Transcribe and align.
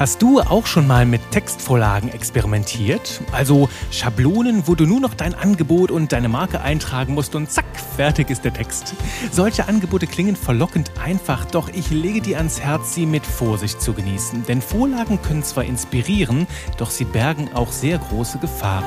Hast 0.00 0.22
du 0.22 0.40
auch 0.40 0.64
schon 0.64 0.86
mal 0.86 1.04
mit 1.04 1.20
Textvorlagen 1.30 2.10
experimentiert? 2.10 3.20
Also 3.32 3.68
Schablonen, 3.90 4.66
wo 4.66 4.74
du 4.74 4.86
nur 4.86 4.98
noch 4.98 5.12
dein 5.12 5.34
Angebot 5.34 5.90
und 5.90 6.12
deine 6.12 6.30
Marke 6.30 6.62
eintragen 6.62 7.12
musst 7.12 7.34
und 7.34 7.50
zack, 7.50 7.66
fertig 7.96 8.30
ist 8.30 8.46
der 8.46 8.54
Text. 8.54 8.94
Solche 9.30 9.68
Angebote 9.68 10.06
klingen 10.06 10.36
verlockend 10.36 10.92
einfach, 11.04 11.44
doch 11.44 11.68
ich 11.68 11.90
lege 11.90 12.22
dir 12.22 12.38
ans 12.38 12.60
Herz, 12.60 12.94
sie 12.94 13.04
mit 13.04 13.26
Vorsicht 13.26 13.82
zu 13.82 13.92
genießen. 13.92 14.46
Denn 14.46 14.62
Vorlagen 14.62 15.20
können 15.20 15.42
zwar 15.42 15.64
inspirieren, 15.64 16.46
doch 16.78 16.88
sie 16.88 17.04
bergen 17.04 17.50
auch 17.52 17.70
sehr 17.70 17.98
große 17.98 18.38
Gefahren. 18.38 18.86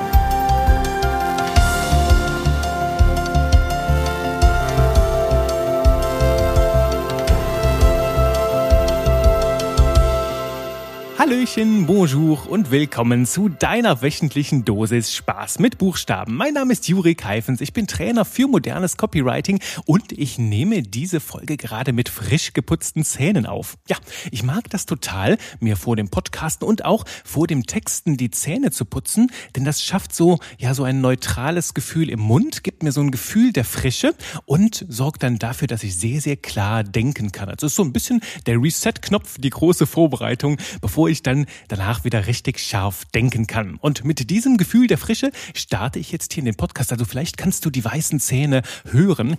Hallöchen, 11.34 11.86
bonjour 11.86 12.48
und 12.48 12.70
willkommen 12.70 13.26
zu 13.26 13.48
deiner 13.48 14.02
wöchentlichen 14.02 14.64
Dosis 14.64 15.12
Spaß 15.12 15.58
mit 15.58 15.78
Buchstaben. 15.78 16.36
Mein 16.36 16.54
Name 16.54 16.72
ist 16.72 16.86
Juri 16.86 17.16
Keifens, 17.16 17.60
ich 17.60 17.72
bin 17.72 17.88
Trainer 17.88 18.24
für 18.24 18.46
modernes 18.46 18.96
Copywriting 18.96 19.58
und 19.84 20.12
ich 20.12 20.38
nehme 20.38 20.82
diese 20.82 21.18
Folge 21.18 21.56
gerade 21.56 21.92
mit 21.92 22.08
frisch 22.08 22.52
geputzten 22.52 23.04
Zähnen 23.04 23.46
auf. 23.46 23.78
Ja, 23.88 23.96
ich 24.30 24.44
mag 24.44 24.70
das 24.70 24.86
total, 24.86 25.36
mir 25.58 25.76
vor 25.76 25.96
dem 25.96 26.08
Podcasten 26.08 26.68
und 26.68 26.84
auch 26.84 27.04
vor 27.24 27.48
dem 27.48 27.66
Texten 27.66 28.16
die 28.16 28.30
Zähne 28.30 28.70
zu 28.70 28.84
putzen, 28.84 29.32
denn 29.56 29.64
das 29.64 29.82
schafft 29.82 30.14
so, 30.14 30.38
ja, 30.58 30.72
so 30.72 30.84
ein 30.84 31.00
neutrales 31.00 31.74
Gefühl 31.74 32.10
im 32.10 32.20
Mund, 32.20 32.62
gibt 32.62 32.84
mir 32.84 32.92
so 32.92 33.00
ein 33.00 33.10
Gefühl 33.10 33.52
der 33.52 33.64
Frische 33.64 34.14
und 34.44 34.86
sorgt 34.88 35.24
dann 35.24 35.40
dafür, 35.40 35.66
dass 35.66 35.82
ich 35.82 35.96
sehr, 35.96 36.20
sehr 36.20 36.36
klar 36.36 36.84
denken 36.84 37.32
kann. 37.32 37.48
Also 37.48 37.66
ist 37.66 37.74
so 37.74 37.82
ein 37.82 37.92
bisschen 37.92 38.20
der 38.46 38.62
Reset-Knopf, 38.62 39.38
die 39.40 39.50
große 39.50 39.88
Vorbereitung, 39.88 40.58
bevor 40.80 41.08
ich 41.08 41.23
dann 41.26 41.46
danach 41.68 42.04
wieder 42.04 42.26
richtig 42.26 42.58
scharf 42.60 43.04
denken 43.14 43.46
kann. 43.46 43.76
Und 43.76 44.04
mit 44.04 44.30
diesem 44.30 44.56
Gefühl 44.56 44.86
der 44.86 44.98
Frische 44.98 45.30
starte 45.54 45.98
ich 45.98 46.12
jetzt 46.12 46.32
hier 46.32 46.42
in 46.42 46.46
den 46.46 46.56
Podcast. 46.56 46.92
Also 46.92 47.04
vielleicht 47.04 47.36
kannst 47.36 47.64
du 47.64 47.70
die 47.70 47.84
weißen 47.84 48.20
Zähne 48.20 48.62
hören. 48.90 49.36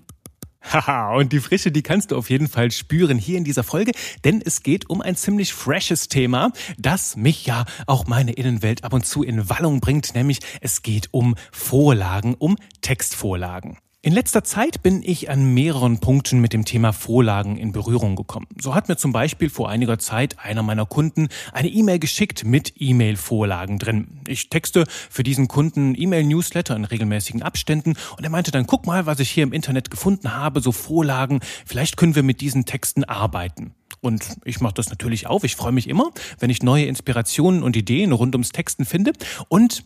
Haha, 0.74 1.16
und 1.16 1.32
die 1.32 1.40
Frische, 1.40 1.72
die 1.72 1.84
kannst 1.84 2.12
du 2.12 2.18
auf 2.18 2.30
jeden 2.30 2.48
Fall 2.48 2.72
spüren 2.72 3.18
hier 3.18 3.38
in 3.38 3.44
dieser 3.44 3.64
Folge, 3.64 3.92
denn 4.24 4.42
es 4.44 4.64
geht 4.64 4.90
um 4.90 5.02
ein 5.02 5.16
ziemlich 5.16 5.54
freshes 5.54 6.08
Thema, 6.08 6.52
das 6.78 7.16
mich 7.16 7.46
ja 7.46 7.66
auch 7.86 8.08
meine 8.08 8.34
Innenwelt 8.34 8.84
ab 8.84 8.94
und 8.94 9.06
zu 9.06 9.24
in 9.24 9.50
Wallung 9.50 9.80
bringt, 9.80 10.16
nämlich 10.16 10.40
es 10.62 10.82
geht 10.82 11.10
um 11.12 11.36
Vorlagen, 11.52 12.34
um 12.34 12.58
Textvorlagen. 12.82 13.78
In 14.06 14.14
letzter 14.14 14.44
Zeit 14.44 14.84
bin 14.84 15.02
ich 15.02 15.32
an 15.32 15.56
mehreren 15.56 15.98
Punkten 16.00 16.40
mit 16.40 16.54
dem 16.54 16.64
Thema 16.64 16.94
Vorlagen 16.94 17.58
in 17.58 17.72
Berührung 17.72 18.16
gekommen. 18.16 18.46
So 18.62 18.76
hat 18.76 18.88
mir 18.88 18.98
zum 18.98 19.12
Beispiel 19.12 19.50
vor 19.50 19.68
einiger 19.68 19.98
Zeit 19.98 20.38
einer 20.38 20.62
meiner 20.62 20.86
Kunden 20.86 21.28
eine 21.52 21.70
E-Mail 21.70 21.98
geschickt 21.98 22.46
mit 22.46 22.74
E-Mail-Vorlagen 22.78 23.80
drin. 23.80 24.22
Ich 24.28 24.50
texte 24.50 24.84
für 25.10 25.24
diesen 25.24 25.48
Kunden 25.48 25.96
E-Mail-Newsletter 26.00 26.76
in 26.76 26.86
regelmäßigen 26.86 27.42
Abständen 27.42 27.96
und 28.16 28.24
er 28.24 28.30
meinte 28.30 28.52
dann, 28.52 28.68
guck 28.68 28.86
mal, 28.86 29.08
was 29.08 29.20
ich 29.20 29.32
hier 29.32 29.42
im 29.42 29.54
Internet 29.54 29.90
gefunden 29.90 30.36
habe, 30.36 30.62
so 30.62 30.72
Vorlagen, 30.72 31.40
vielleicht 31.66 31.98
können 31.98 32.14
wir 32.14 32.22
mit 32.22 32.42
diesen 32.42 32.66
Texten 32.66 33.06
arbeiten. 33.06 33.74
Und 34.02 34.38
ich 34.46 34.62
mache 34.62 34.76
das 34.76 34.90
natürlich 34.90 35.26
auf. 35.26 35.44
Ich 35.44 35.56
freue 35.56 35.72
mich 35.72 35.90
immer, 35.90 36.12
wenn 36.38 36.52
ich 36.52 36.62
neue 36.62 36.86
Inspirationen 36.86 37.64
und 37.64 37.76
Ideen 37.76 38.12
rund 38.12 38.36
ums 38.36 38.52
Texten 38.52 38.86
finde. 38.86 39.14
Und 39.48 39.84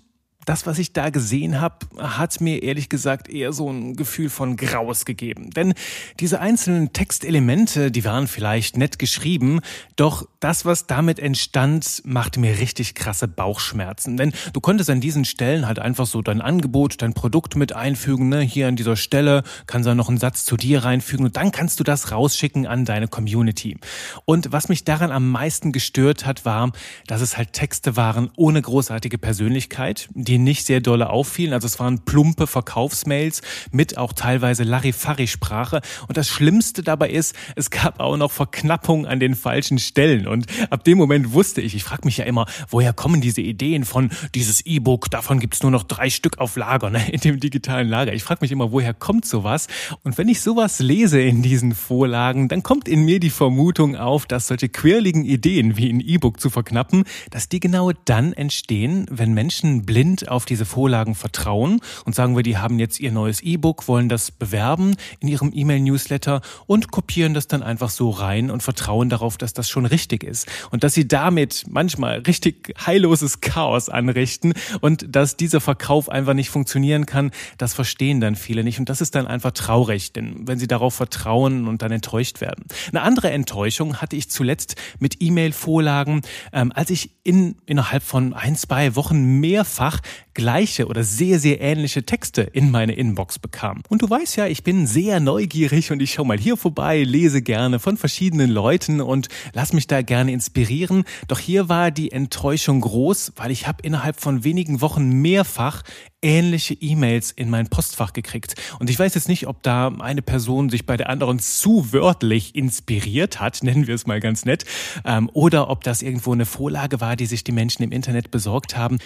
das, 0.49 0.65
was 0.65 0.79
ich 0.79 0.93
da 0.93 1.11
gesehen 1.11 1.61
habe, 1.61 1.85
hat 1.99 2.41
mir 2.41 2.63
ehrlich 2.63 2.89
gesagt 2.89 3.29
eher 3.29 3.53
so 3.53 3.69
ein 3.69 3.95
Gefühl 3.95 4.31
von 4.31 4.55
Graus 4.55 5.05
gegeben. 5.05 5.51
Denn 5.51 5.75
diese 6.19 6.39
einzelnen 6.39 6.91
Textelemente, 6.91 7.91
die 7.91 8.03
waren 8.03 8.27
vielleicht 8.27 8.75
nett 8.75 8.97
geschrieben, 8.97 9.59
doch 9.95 10.27
das, 10.39 10.65
was 10.65 10.87
damit 10.87 11.19
entstand, 11.19 12.01
machte 12.03 12.39
mir 12.39 12.57
richtig 12.57 12.95
krasse 12.95 13.27
Bauchschmerzen. 13.27 14.17
Denn 14.17 14.33
du 14.51 14.59
konntest 14.59 14.89
an 14.89 15.01
diesen 15.01 15.23
Stellen 15.23 15.67
halt 15.67 15.77
einfach 15.77 16.07
so 16.07 16.23
dein 16.23 16.41
Angebot, 16.41 16.99
dein 17.03 17.13
Produkt 17.13 17.55
mit 17.55 17.73
einfügen. 17.73 18.29
Ne? 18.29 18.41
Hier 18.41 18.69
an 18.69 18.75
dieser 18.75 18.95
Stelle 18.95 19.43
kannst 19.67 19.87
du 19.87 19.93
noch 19.93 20.09
einen 20.09 20.17
Satz 20.17 20.45
zu 20.45 20.57
dir 20.57 20.83
reinfügen 20.83 21.27
und 21.27 21.37
dann 21.37 21.51
kannst 21.51 21.79
du 21.79 21.83
das 21.83 22.11
rausschicken 22.11 22.65
an 22.65 22.85
deine 22.85 23.07
Community. 23.07 23.77
Und 24.25 24.51
was 24.51 24.67
mich 24.67 24.83
daran 24.83 25.11
am 25.11 25.29
meisten 25.29 25.71
gestört 25.73 26.25
hat, 26.25 26.43
war, 26.43 26.71
dass 27.05 27.21
es 27.21 27.37
halt 27.37 27.53
Texte 27.53 27.95
waren 27.95 28.31
ohne 28.35 28.63
großartige 28.63 29.19
Persönlichkeit, 29.19 30.09
die 30.15 30.38
nicht 30.43 30.65
sehr 30.65 30.81
dolle 30.81 31.09
auffielen. 31.09 31.53
Also 31.53 31.67
es 31.67 31.79
waren 31.79 31.99
plumpe 32.05 32.47
Verkaufsmails 32.47 33.41
mit 33.71 33.97
auch 33.97 34.13
teilweise 34.13 34.63
Larifari-Sprache. 34.63 35.81
Und 36.07 36.17
das 36.17 36.29
Schlimmste 36.29 36.83
dabei 36.83 37.09
ist, 37.09 37.35
es 37.55 37.69
gab 37.69 37.99
auch 37.99 38.17
noch 38.17 38.31
Verknappung 38.31 39.05
an 39.05 39.19
den 39.19 39.35
falschen 39.35 39.79
Stellen. 39.79 40.27
Und 40.27 40.45
ab 40.69 40.83
dem 40.83 40.97
Moment 40.97 41.33
wusste 41.33 41.61
ich, 41.61 41.75
ich 41.75 41.83
frage 41.83 42.05
mich 42.05 42.17
ja 42.17 42.25
immer, 42.25 42.45
woher 42.69 42.93
kommen 42.93 43.21
diese 43.21 43.41
Ideen 43.41 43.85
von 43.85 44.09
dieses 44.35 44.65
E-Book, 44.65 45.09
davon 45.11 45.39
gibt's 45.39 45.61
nur 45.61 45.71
noch 45.71 45.83
drei 45.83 46.09
Stück 46.09 46.39
auf 46.39 46.55
Lager, 46.55 46.89
ne, 46.89 47.11
in 47.11 47.19
dem 47.19 47.39
digitalen 47.39 47.87
Lager. 47.87 48.13
Ich 48.13 48.23
frage 48.23 48.39
mich 48.41 48.51
immer, 48.51 48.71
woher 48.71 48.93
kommt 48.93 49.25
sowas? 49.25 49.67
Und 50.03 50.17
wenn 50.17 50.27
ich 50.27 50.41
sowas 50.41 50.79
lese 50.79 51.21
in 51.21 51.41
diesen 51.41 51.73
Vorlagen, 51.75 52.47
dann 52.47 52.63
kommt 52.63 52.87
in 52.87 53.03
mir 53.03 53.19
die 53.19 53.29
Vermutung 53.29 53.95
auf, 53.95 54.25
dass 54.25 54.47
solche 54.47 54.69
quirligen 54.69 55.25
Ideen 55.25 55.77
wie 55.77 55.89
ein 55.89 55.99
E-Book 55.99 56.39
zu 56.39 56.49
verknappen, 56.49 57.03
dass 57.31 57.49
die 57.49 57.59
genau 57.59 57.91
dann 58.05 58.33
entstehen, 58.33 59.05
wenn 59.09 59.33
Menschen 59.33 59.85
blind 59.85 60.28
auf 60.29 60.45
diese 60.45 60.65
Vorlagen 60.65 61.15
vertrauen 61.15 61.81
und 62.05 62.15
sagen 62.15 62.35
wir, 62.35 62.43
die 62.43 62.57
haben 62.57 62.79
jetzt 62.79 62.99
ihr 62.99 63.11
neues 63.11 63.41
E-Book, 63.41 63.87
wollen 63.87 64.09
das 64.09 64.31
bewerben 64.31 64.95
in 65.19 65.27
ihrem 65.27 65.51
E-Mail-Newsletter 65.53 66.41
und 66.65 66.91
kopieren 66.91 67.33
das 67.33 67.47
dann 67.47 67.63
einfach 67.63 67.89
so 67.89 68.09
rein 68.09 68.51
und 68.51 68.63
vertrauen 68.63 69.09
darauf, 69.09 69.37
dass 69.37 69.53
das 69.53 69.69
schon 69.69 69.85
richtig 69.85 70.23
ist. 70.23 70.47
Und 70.71 70.83
dass 70.83 70.93
sie 70.93 71.07
damit 71.07 71.65
manchmal 71.67 72.19
richtig 72.19 72.73
heilloses 72.85 73.41
Chaos 73.41 73.89
anrichten 73.89 74.53
und 74.81 75.15
dass 75.15 75.37
dieser 75.37 75.61
Verkauf 75.61 76.09
einfach 76.09 76.33
nicht 76.33 76.49
funktionieren 76.49 77.05
kann, 77.05 77.31
das 77.57 77.73
verstehen 77.73 78.21
dann 78.21 78.35
viele 78.35 78.63
nicht. 78.63 78.79
Und 78.79 78.89
das 78.89 79.01
ist 79.01 79.15
dann 79.15 79.27
einfach 79.27 79.51
traurig, 79.51 80.13
denn 80.13 80.47
wenn 80.47 80.59
sie 80.59 80.67
darauf 80.67 80.95
vertrauen 80.95 81.67
und 81.67 81.81
dann 81.81 81.91
enttäuscht 81.91 82.41
werden. 82.41 82.65
Eine 82.89 83.01
andere 83.01 83.31
Enttäuschung 83.31 83.97
hatte 83.97 84.15
ich 84.15 84.29
zuletzt 84.29 84.75
mit 84.99 85.17
E-Mail-Vorlagen, 85.19 86.21
ähm, 86.53 86.71
als 86.73 86.89
ich 86.89 87.11
in, 87.23 87.55
innerhalb 87.65 88.03
von 88.03 88.33
ein, 88.33 88.55
zwei 88.55 88.95
Wochen 88.95 89.39
mehrfach 89.39 89.99
gleiche 90.33 90.87
oder 90.87 91.03
sehr, 91.03 91.39
sehr 91.39 91.59
ähnliche 91.61 92.03
Texte 92.03 92.41
in 92.41 92.71
meine 92.71 92.93
Inbox 92.93 93.39
bekam. 93.39 93.83
Und 93.89 94.01
du 94.01 94.09
weißt 94.09 94.37
ja, 94.37 94.47
ich 94.47 94.63
bin 94.63 94.87
sehr 94.87 95.19
neugierig 95.19 95.91
und 95.91 96.01
ich 96.01 96.13
schau 96.13 96.23
mal 96.23 96.37
hier 96.37 96.57
vorbei, 96.57 97.03
lese 97.03 97.41
gerne 97.41 97.79
von 97.79 97.97
verschiedenen 97.97 98.49
Leuten 98.49 99.01
und 99.01 99.27
lass 99.53 99.73
mich 99.73 99.87
da 99.87 100.01
gerne 100.01 100.31
inspirieren. 100.31 101.03
Doch 101.27 101.39
hier 101.39 101.69
war 101.69 101.91
die 101.91 102.11
Enttäuschung 102.11 102.81
groß, 102.81 103.33
weil 103.35 103.51
ich 103.51 103.67
habe 103.67 103.83
innerhalb 103.83 104.19
von 104.19 104.43
wenigen 104.43 104.81
Wochen 104.81 105.09
mehrfach 105.21 105.83
ähnliche 106.21 106.73
E-Mails 106.73 107.31
in 107.31 107.49
mein 107.49 107.67
Postfach 107.67 108.13
gekriegt. 108.13 108.55
Und 108.79 108.89
ich 108.89 108.99
weiß 108.99 109.15
jetzt 109.15 109.29
nicht, 109.29 109.47
ob 109.47 109.63
da 109.63 109.87
eine 109.99 110.21
Person 110.21 110.69
sich 110.69 110.85
bei 110.85 110.97
der 110.97 111.09
anderen 111.09 111.39
zu 111.39 111.93
wörtlich 111.93 112.55
inspiriert 112.55 113.39
hat, 113.39 113.59
nennen 113.63 113.87
wir 113.87 113.95
es 113.95 114.07
mal 114.07 114.19
ganz 114.19 114.45
nett, 114.45 114.65
ähm, 115.05 115.29
oder 115.33 115.69
ob 115.69 115.83
das 115.83 116.01
irgendwo 116.01 116.33
eine 116.33 116.45
Vorlage 116.45 117.01
war, 117.01 117.15
die 117.15 117.25
sich 117.25 117.43
die 117.43 117.51
Menschen 117.51 117.83
im 117.83 117.91
Internet 117.91 118.31
besorgt 118.31 118.77
haben. 118.77 118.99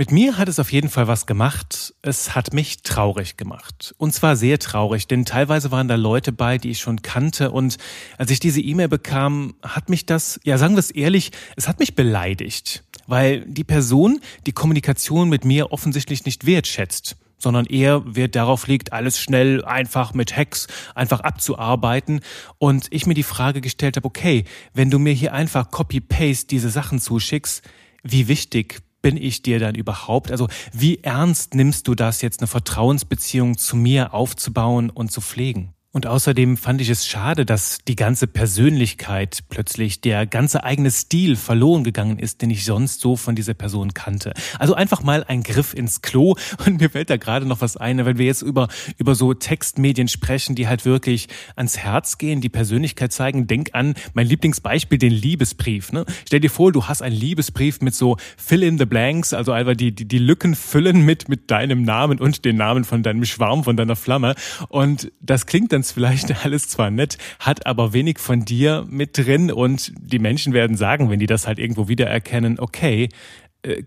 Mit 0.00 0.12
mir 0.12 0.38
hat 0.38 0.48
es 0.48 0.60
auf 0.60 0.70
jeden 0.70 0.90
Fall 0.90 1.08
was 1.08 1.26
gemacht. 1.26 1.92
Es 2.02 2.36
hat 2.36 2.54
mich 2.54 2.82
traurig 2.82 3.36
gemacht. 3.36 3.96
Und 3.98 4.14
zwar 4.14 4.36
sehr 4.36 4.60
traurig, 4.60 5.08
denn 5.08 5.24
teilweise 5.24 5.72
waren 5.72 5.88
da 5.88 5.96
Leute 5.96 6.30
bei, 6.30 6.56
die 6.56 6.70
ich 6.70 6.78
schon 6.78 7.02
kannte. 7.02 7.50
Und 7.50 7.78
als 8.16 8.30
ich 8.30 8.38
diese 8.38 8.60
E-Mail 8.60 8.86
bekam, 8.86 9.56
hat 9.60 9.88
mich 9.90 10.06
das, 10.06 10.38
ja 10.44 10.56
sagen 10.56 10.76
wir 10.76 10.78
es 10.78 10.92
ehrlich, 10.92 11.32
es 11.56 11.66
hat 11.66 11.80
mich 11.80 11.96
beleidigt. 11.96 12.84
Weil 13.08 13.40
die 13.46 13.64
Person 13.64 14.20
die 14.46 14.52
Kommunikation 14.52 15.30
mit 15.30 15.44
mir 15.44 15.72
offensichtlich 15.72 16.24
nicht 16.24 16.46
wertschätzt 16.58 17.16
sondern 17.40 17.66
eher 17.66 18.02
Wert 18.16 18.34
darauf 18.34 18.66
liegt, 18.66 18.92
alles 18.92 19.20
schnell, 19.20 19.64
einfach 19.64 20.12
mit 20.12 20.36
Hacks 20.36 20.66
einfach 20.96 21.20
abzuarbeiten. 21.20 22.20
Und 22.58 22.88
ich 22.90 23.06
mir 23.06 23.14
die 23.14 23.22
Frage 23.22 23.60
gestellt 23.60 23.96
habe, 23.96 24.08
okay, 24.08 24.44
wenn 24.74 24.90
du 24.90 24.98
mir 24.98 25.12
hier 25.12 25.32
einfach 25.32 25.70
Copy-Paste 25.70 26.48
diese 26.48 26.68
Sachen 26.68 26.98
zuschickst, 26.98 27.62
wie 28.02 28.26
wichtig 28.26 28.82
bin 29.02 29.16
ich 29.16 29.42
dir 29.42 29.60
dann 29.60 29.76
überhaupt? 29.76 30.32
Also 30.32 30.48
wie 30.72 30.98
ernst 31.04 31.54
nimmst 31.54 31.86
du 31.86 31.94
das 31.94 32.22
jetzt, 32.22 32.40
eine 32.40 32.48
Vertrauensbeziehung 32.48 33.56
zu 33.56 33.76
mir 33.76 34.14
aufzubauen 34.14 34.90
und 34.90 35.12
zu 35.12 35.20
pflegen? 35.20 35.74
Und 35.90 36.06
außerdem 36.06 36.58
fand 36.58 36.82
ich 36.82 36.90
es 36.90 37.06
schade, 37.06 37.46
dass 37.46 37.78
die 37.88 37.96
ganze 37.96 38.26
Persönlichkeit 38.26 39.38
plötzlich, 39.48 40.02
der 40.02 40.26
ganze 40.26 40.62
eigene 40.62 40.90
Stil 40.90 41.34
verloren 41.34 41.82
gegangen 41.82 42.18
ist, 42.18 42.42
den 42.42 42.50
ich 42.50 42.66
sonst 42.66 43.00
so 43.00 43.16
von 43.16 43.34
dieser 43.34 43.54
Person 43.54 43.94
kannte. 43.94 44.34
Also 44.58 44.74
einfach 44.74 45.02
mal 45.02 45.24
ein 45.24 45.42
Griff 45.42 45.72
ins 45.72 46.02
Klo. 46.02 46.36
Und 46.66 46.82
mir 46.82 46.90
fällt 46.90 47.08
da 47.08 47.16
gerade 47.16 47.46
noch 47.46 47.62
was 47.62 47.78
ein, 47.78 48.04
wenn 48.04 48.18
wir 48.18 48.26
jetzt 48.26 48.42
über, 48.42 48.68
über 48.98 49.14
so 49.14 49.32
Textmedien 49.32 50.08
sprechen, 50.08 50.54
die 50.54 50.68
halt 50.68 50.84
wirklich 50.84 51.28
ans 51.56 51.78
Herz 51.78 52.18
gehen, 52.18 52.42
die 52.42 52.50
Persönlichkeit 52.50 53.10
zeigen. 53.14 53.46
Denk 53.46 53.70
an 53.72 53.94
mein 54.12 54.26
Lieblingsbeispiel, 54.26 54.98
den 54.98 55.12
Liebesbrief. 55.12 55.92
Ne? 55.92 56.04
Stell 56.26 56.40
dir 56.40 56.50
vor, 56.50 56.70
du 56.70 56.84
hast 56.84 57.00
einen 57.00 57.16
Liebesbrief 57.16 57.80
mit 57.80 57.94
so 57.94 58.18
Fill 58.36 58.62
in 58.62 58.76
the 58.76 58.84
Blanks, 58.84 59.32
also 59.32 59.52
einfach 59.52 59.74
die, 59.74 59.92
die, 59.94 60.06
die 60.06 60.18
Lücken 60.18 60.54
füllen 60.54 61.00
mit, 61.00 61.30
mit 61.30 61.50
deinem 61.50 61.82
Namen 61.82 62.18
und 62.18 62.44
den 62.44 62.56
Namen 62.56 62.84
von 62.84 63.02
deinem 63.02 63.24
Schwarm, 63.24 63.64
von 63.64 63.78
deiner 63.78 63.96
Flamme. 63.96 64.34
Und 64.68 65.10
das 65.22 65.46
klingt 65.46 65.72
dann 65.72 65.77
dann 65.78 65.84
vielleicht 65.84 66.32
alles 66.44 66.68
zwar 66.68 66.90
nett, 66.90 67.18
hat 67.38 67.66
aber 67.66 67.92
wenig 67.92 68.18
von 68.18 68.44
dir 68.44 68.86
mit 68.88 69.16
drin. 69.16 69.50
Und 69.50 69.92
die 69.98 70.18
Menschen 70.18 70.52
werden 70.52 70.76
sagen, 70.76 71.10
wenn 71.10 71.20
die 71.20 71.26
das 71.26 71.46
halt 71.46 71.58
irgendwo 71.58 71.88
wiedererkennen, 71.88 72.58
okay, 72.58 73.08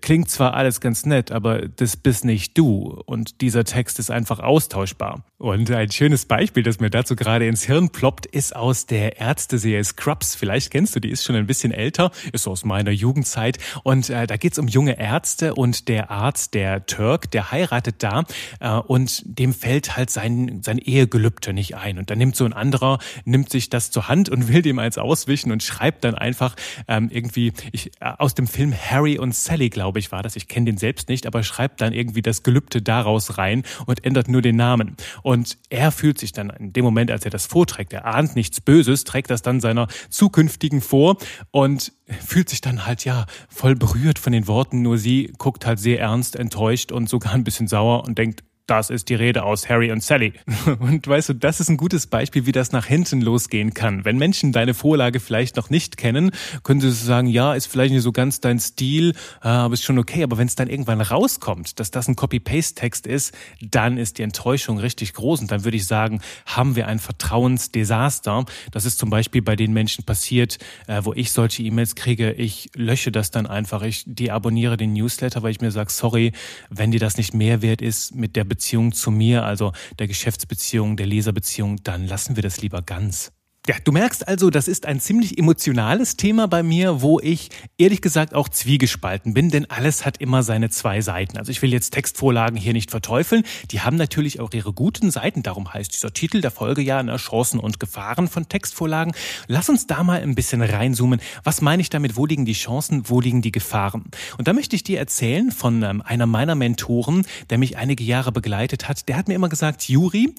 klingt 0.01 0.29
zwar 0.29 0.53
alles 0.53 0.81
ganz 0.81 1.05
nett, 1.05 1.31
aber 1.31 1.67
das 1.67 1.95
bist 1.95 2.25
nicht 2.25 2.57
du 2.57 3.01
und 3.05 3.39
dieser 3.39 3.63
Text 3.63 3.99
ist 3.99 4.11
einfach 4.11 4.39
austauschbar. 4.39 5.23
Und 5.37 5.71
ein 5.71 5.89
schönes 5.89 6.25
Beispiel, 6.25 6.61
das 6.61 6.79
mir 6.79 6.89
dazu 6.89 7.15
gerade 7.15 7.47
ins 7.47 7.63
Hirn 7.63 7.89
ploppt, 7.89 8.25
ist 8.25 8.55
aus 8.55 8.85
der 8.85 9.19
Ärzteserie 9.19 9.83
Scrubs. 9.83 10.35
Vielleicht 10.35 10.71
kennst 10.71 10.95
du, 10.95 10.99
die 10.99 11.09
ist 11.09 11.23
schon 11.23 11.35
ein 11.35 11.47
bisschen 11.47 11.71
älter, 11.71 12.11
ist 12.33 12.47
aus 12.47 12.65
meiner 12.65 12.91
Jugendzeit 12.91 13.59
und 13.83 14.09
äh, 14.09 14.27
da 14.27 14.35
geht's 14.35 14.59
um 14.59 14.67
junge 14.67 14.99
Ärzte 14.99 15.55
und 15.55 15.87
der 15.87 16.11
Arzt, 16.11 16.53
der 16.53 16.85
Turk, 16.85 17.31
der 17.31 17.51
heiratet 17.51 18.03
da 18.03 18.25
äh, 18.59 18.71
und 18.73 19.23
dem 19.25 19.53
fällt 19.53 19.95
halt 19.95 20.09
sein, 20.09 20.59
sein 20.63 20.79
Ehegelübde 20.79 21.53
nicht 21.53 21.75
ein 21.77 21.97
und 21.97 22.09
dann 22.09 22.17
nimmt 22.17 22.35
so 22.35 22.43
ein 22.43 22.53
anderer, 22.53 22.99
nimmt 23.23 23.49
sich 23.49 23.69
das 23.69 23.89
zur 23.89 24.09
Hand 24.09 24.29
und 24.29 24.49
will 24.49 24.61
dem 24.61 24.79
eins 24.79 24.97
auswischen 24.97 25.51
und 25.51 25.63
schreibt 25.63 26.03
dann 26.03 26.15
einfach 26.15 26.55
ähm, 26.89 27.09
irgendwie 27.09 27.53
ich, 27.71 27.87
äh, 28.01 28.11
aus 28.17 28.35
dem 28.35 28.47
Film 28.47 28.73
Harry 28.73 29.17
und 29.17 29.33
Sally 29.33 29.60
Kelly, 29.61 29.69
glaube 29.69 29.99
ich, 29.99 30.11
war 30.11 30.23
das. 30.23 30.35
Ich 30.35 30.47
kenne 30.47 30.65
den 30.65 30.77
selbst 30.77 31.07
nicht, 31.07 31.27
aber 31.27 31.43
schreibt 31.43 31.81
dann 31.81 31.93
irgendwie 31.93 32.23
das 32.23 32.41
Gelübde 32.41 32.81
daraus 32.81 33.37
rein 33.37 33.63
und 33.85 34.03
ändert 34.03 34.27
nur 34.27 34.41
den 34.41 34.55
Namen. 34.55 34.97
Und 35.21 35.59
er 35.69 35.91
fühlt 35.91 36.17
sich 36.17 36.31
dann 36.31 36.49
in 36.49 36.73
dem 36.73 36.83
Moment, 36.83 37.11
als 37.11 37.25
er 37.25 37.31
das 37.31 37.45
vorträgt, 37.45 37.93
er 37.93 38.05
ahnt 38.05 38.35
nichts 38.35 38.59
Böses, 38.59 39.03
trägt 39.03 39.29
das 39.29 39.43
dann 39.43 39.59
seiner 39.59 39.87
zukünftigen 40.09 40.81
vor 40.81 41.17
und 41.51 41.93
fühlt 42.25 42.49
sich 42.49 42.61
dann 42.61 42.87
halt 42.87 43.05
ja 43.05 43.27
voll 43.49 43.75
berührt 43.75 44.17
von 44.17 44.33
den 44.33 44.47
Worten. 44.47 44.81
Nur 44.81 44.97
sie 44.97 45.31
guckt 45.37 45.67
halt 45.67 45.77
sehr 45.77 45.99
ernst, 45.99 46.35
enttäuscht 46.35 46.91
und 46.91 47.07
sogar 47.07 47.33
ein 47.33 47.43
bisschen 47.43 47.67
sauer 47.67 48.03
und 48.05 48.17
denkt, 48.17 48.43
das 48.71 48.89
ist 48.89 49.09
die 49.09 49.15
Rede 49.15 49.43
aus 49.43 49.67
Harry 49.67 49.91
und 49.91 50.01
Sally. 50.01 50.31
Und 50.79 51.05
weißt 51.05 51.27
du, 51.27 51.33
das 51.33 51.59
ist 51.59 51.67
ein 51.67 51.75
gutes 51.75 52.07
Beispiel, 52.07 52.45
wie 52.45 52.53
das 52.53 52.71
nach 52.71 52.85
hinten 52.85 53.19
losgehen 53.19 53.73
kann. 53.73 54.05
Wenn 54.05 54.17
Menschen 54.17 54.53
deine 54.53 54.73
Vorlage 54.73 55.19
vielleicht 55.19 55.57
noch 55.57 55.69
nicht 55.69 55.97
kennen, 55.97 56.31
können 56.63 56.79
sie 56.79 56.89
sagen, 56.89 57.27
ja, 57.27 57.53
ist 57.53 57.65
vielleicht 57.65 57.93
nicht 57.93 58.03
so 58.03 58.13
ganz 58.13 58.39
dein 58.39 58.59
Stil, 58.59 59.09
äh, 59.43 59.49
aber 59.49 59.73
ist 59.73 59.83
schon 59.83 59.99
okay. 59.99 60.23
Aber 60.23 60.37
wenn 60.37 60.47
es 60.47 60.55
dann 60.55 60.69
irgendwann 60.69 61.01
rauskommt, 61.01 61.81
dass 61.81 61.91
das 61.91 62.07
ein 62.07 62.15
Copy-Paste-Text 62.15 63.07
ist, 63.07 63.35
dann 63.59 63.97
ist 63.97 64.19
die 64.19 64.23
Enttäuschung 64.23 64.77
richtig 64.77 65.15
groß. 65.15 65.41
Und 65.41 65.51
dann 65.51 65.65
würde 65.65 65.75
ich 65.75 65.85
sagen, 65.85 66.21
haben 66.45 66.77
wir 66.77 66.87
ein 66.87 66.99
Vertrauensdesaster. 66.99 68.45
Das 68.71 68.85
ist 68.85 68.99
zum 68.99 69.09
Beispiel 69.09 69.41
bei 69.41 69.57
den 69.57 69.73
Menschen 69.73 70.05
passiert, 70.05 70.59
äh, 70.87 71.01
wo 71.03 71.11
ich 71.11 71.33
solche 71.33 71.61
E-Mails 71.61 71.95
kriege. 71.95 72.31
Ich 72.31 72.69
lösche 72.73 73.11
das 73.11 73.31
dann 73.31 73.47
einfach. 73.47 73.81
Ich 73.81 74.05
deabonniere 74.07 74.77
den 74.77 74.93
Newsletter, 74.93 75.43
weil 75.43 75.51
ich 75.51 75.59
mir 75.59 75.71
sage, 75.71 75.91
sorry, 75.91 76.31
wenn 76.69 76.91
dir 76.91 77.01
das 77.01 77.17
nicht 77.17 77.33
mehr 77.33 77.61
wert 77.61 77.81
ist 77.81 78.15
mit 78.15 78.37
der 78.37 78.45
Beziehung, 78.45 78.60
Beziehung 78.61 78.91
zu 78.91 79.09
mir, 79.09 79.43
also 79.43 79.71
der 79.97 80.07
Geschäftsbeziehung, 80.07 80.95
der 80.95 81.07
Leserbeziehung, 81.07 81.77
dann 81.83 82.05
lassen 82.05 82.35
wir 82.35 82.43
das 82.43 82.61
lieber 82.61 82.83
ganz. 82.83 83.31
Ja, 83.67 83.75
du 83.83 83.91
merkst 83.91 84.27
also, 84.27 84.49
das 84.49 84.67
ist 84.67 84.87
ein 84.87 84.99
ziemlich 84.99 85.37
emotionales 85.37 86.17
Thema 86.17 86.47
bei 86.47 86.63
mir, 86.63 87.03
wo 87.03 87.19
ich 87.19 87.49
ehrlich 87.77 88.01
gesagt 88.01 88.33
auch 88.33 88.49
zwiegespalten 88.49 89.35
bin, 89.35 89.51
denn 89.51 89.69
alles 89.69 90.03
hat 90.03 90.17
immer 90.17 90.41
seine 90.41 90.71
zwei 90.71 91.01
Seiten. 91.01 91.37
Also 91.37 91.51
ich 91.51 91.61
will 91.61 91.71
jetzt 91.71 91.91
Textvorlagen 91.91 92.57
hier 92.57 92.73
nicht 92.73 92.89
verteufeln, 92.89 93.43
die 93.69 93.81
haben 93.81 93.97
natürlich 93.97 94.39
auch 94.39 94.51
ihre 94.51 94.73
guten 94.73 95.11
Seiten, 95.11 95.43
darum 95.43 95.71
heißt 95.71 95.93
dieser 95.93 96.11
Titel 96.11 96.41
der 96.41 96.49
Folge 96.49 96.81
ja 96.81 97.03
ne, 97.03 97.17
Chancen 97.17 97.59
und 97.59 97.79
Gefahren 97.79 98.27
von 98.27 98.49
Textvorlagen. 98.49 99.13
Lass 99.45 99.69
uns 99.69 99.85
da 99.85 100.01
mal 100.01 100.23
ein 100.23 100.33
bisschen 100.33 100.63
reinzoomen. 100.63 101.21
Was 101.43 101.61
meine 101.61 101.83
ich 101.83 101.91
damit? 101.91 102.15
Wo 102.15 102.25
liegen 102.25 102.45
die 102.45 102.53
Chancen, 102.53 103.09
wo 103.09 103.21
liegen 103.21 103.43
die 103.43 103.51
Gefahren? 103.51 104.05
Und 104.39 104.47
da 104.47 104.53
möchte 104.53 104.75
ich 104.75 104.81
dir 104.81 104.97
erzählen 104.97 105.51
von 105.51 105.83
ähm, 105.83 106.01
einer 106.01 106.25
meiner 106.25 106.55
Mentoren, 106.55 107.27
der 107.51 107.59
mich 107.59 107.77
einige 107.77 108.03
Jahre 108.03 108.31
begleitet 108.31 108.89
hat. 108.89 109.07
Der 109.07 109.17
hat 109.17 109.27
mir 109.27 109.35
immer 109.35 109.49
gesagt, 109.49 109.87
Juri, 109.87 110.33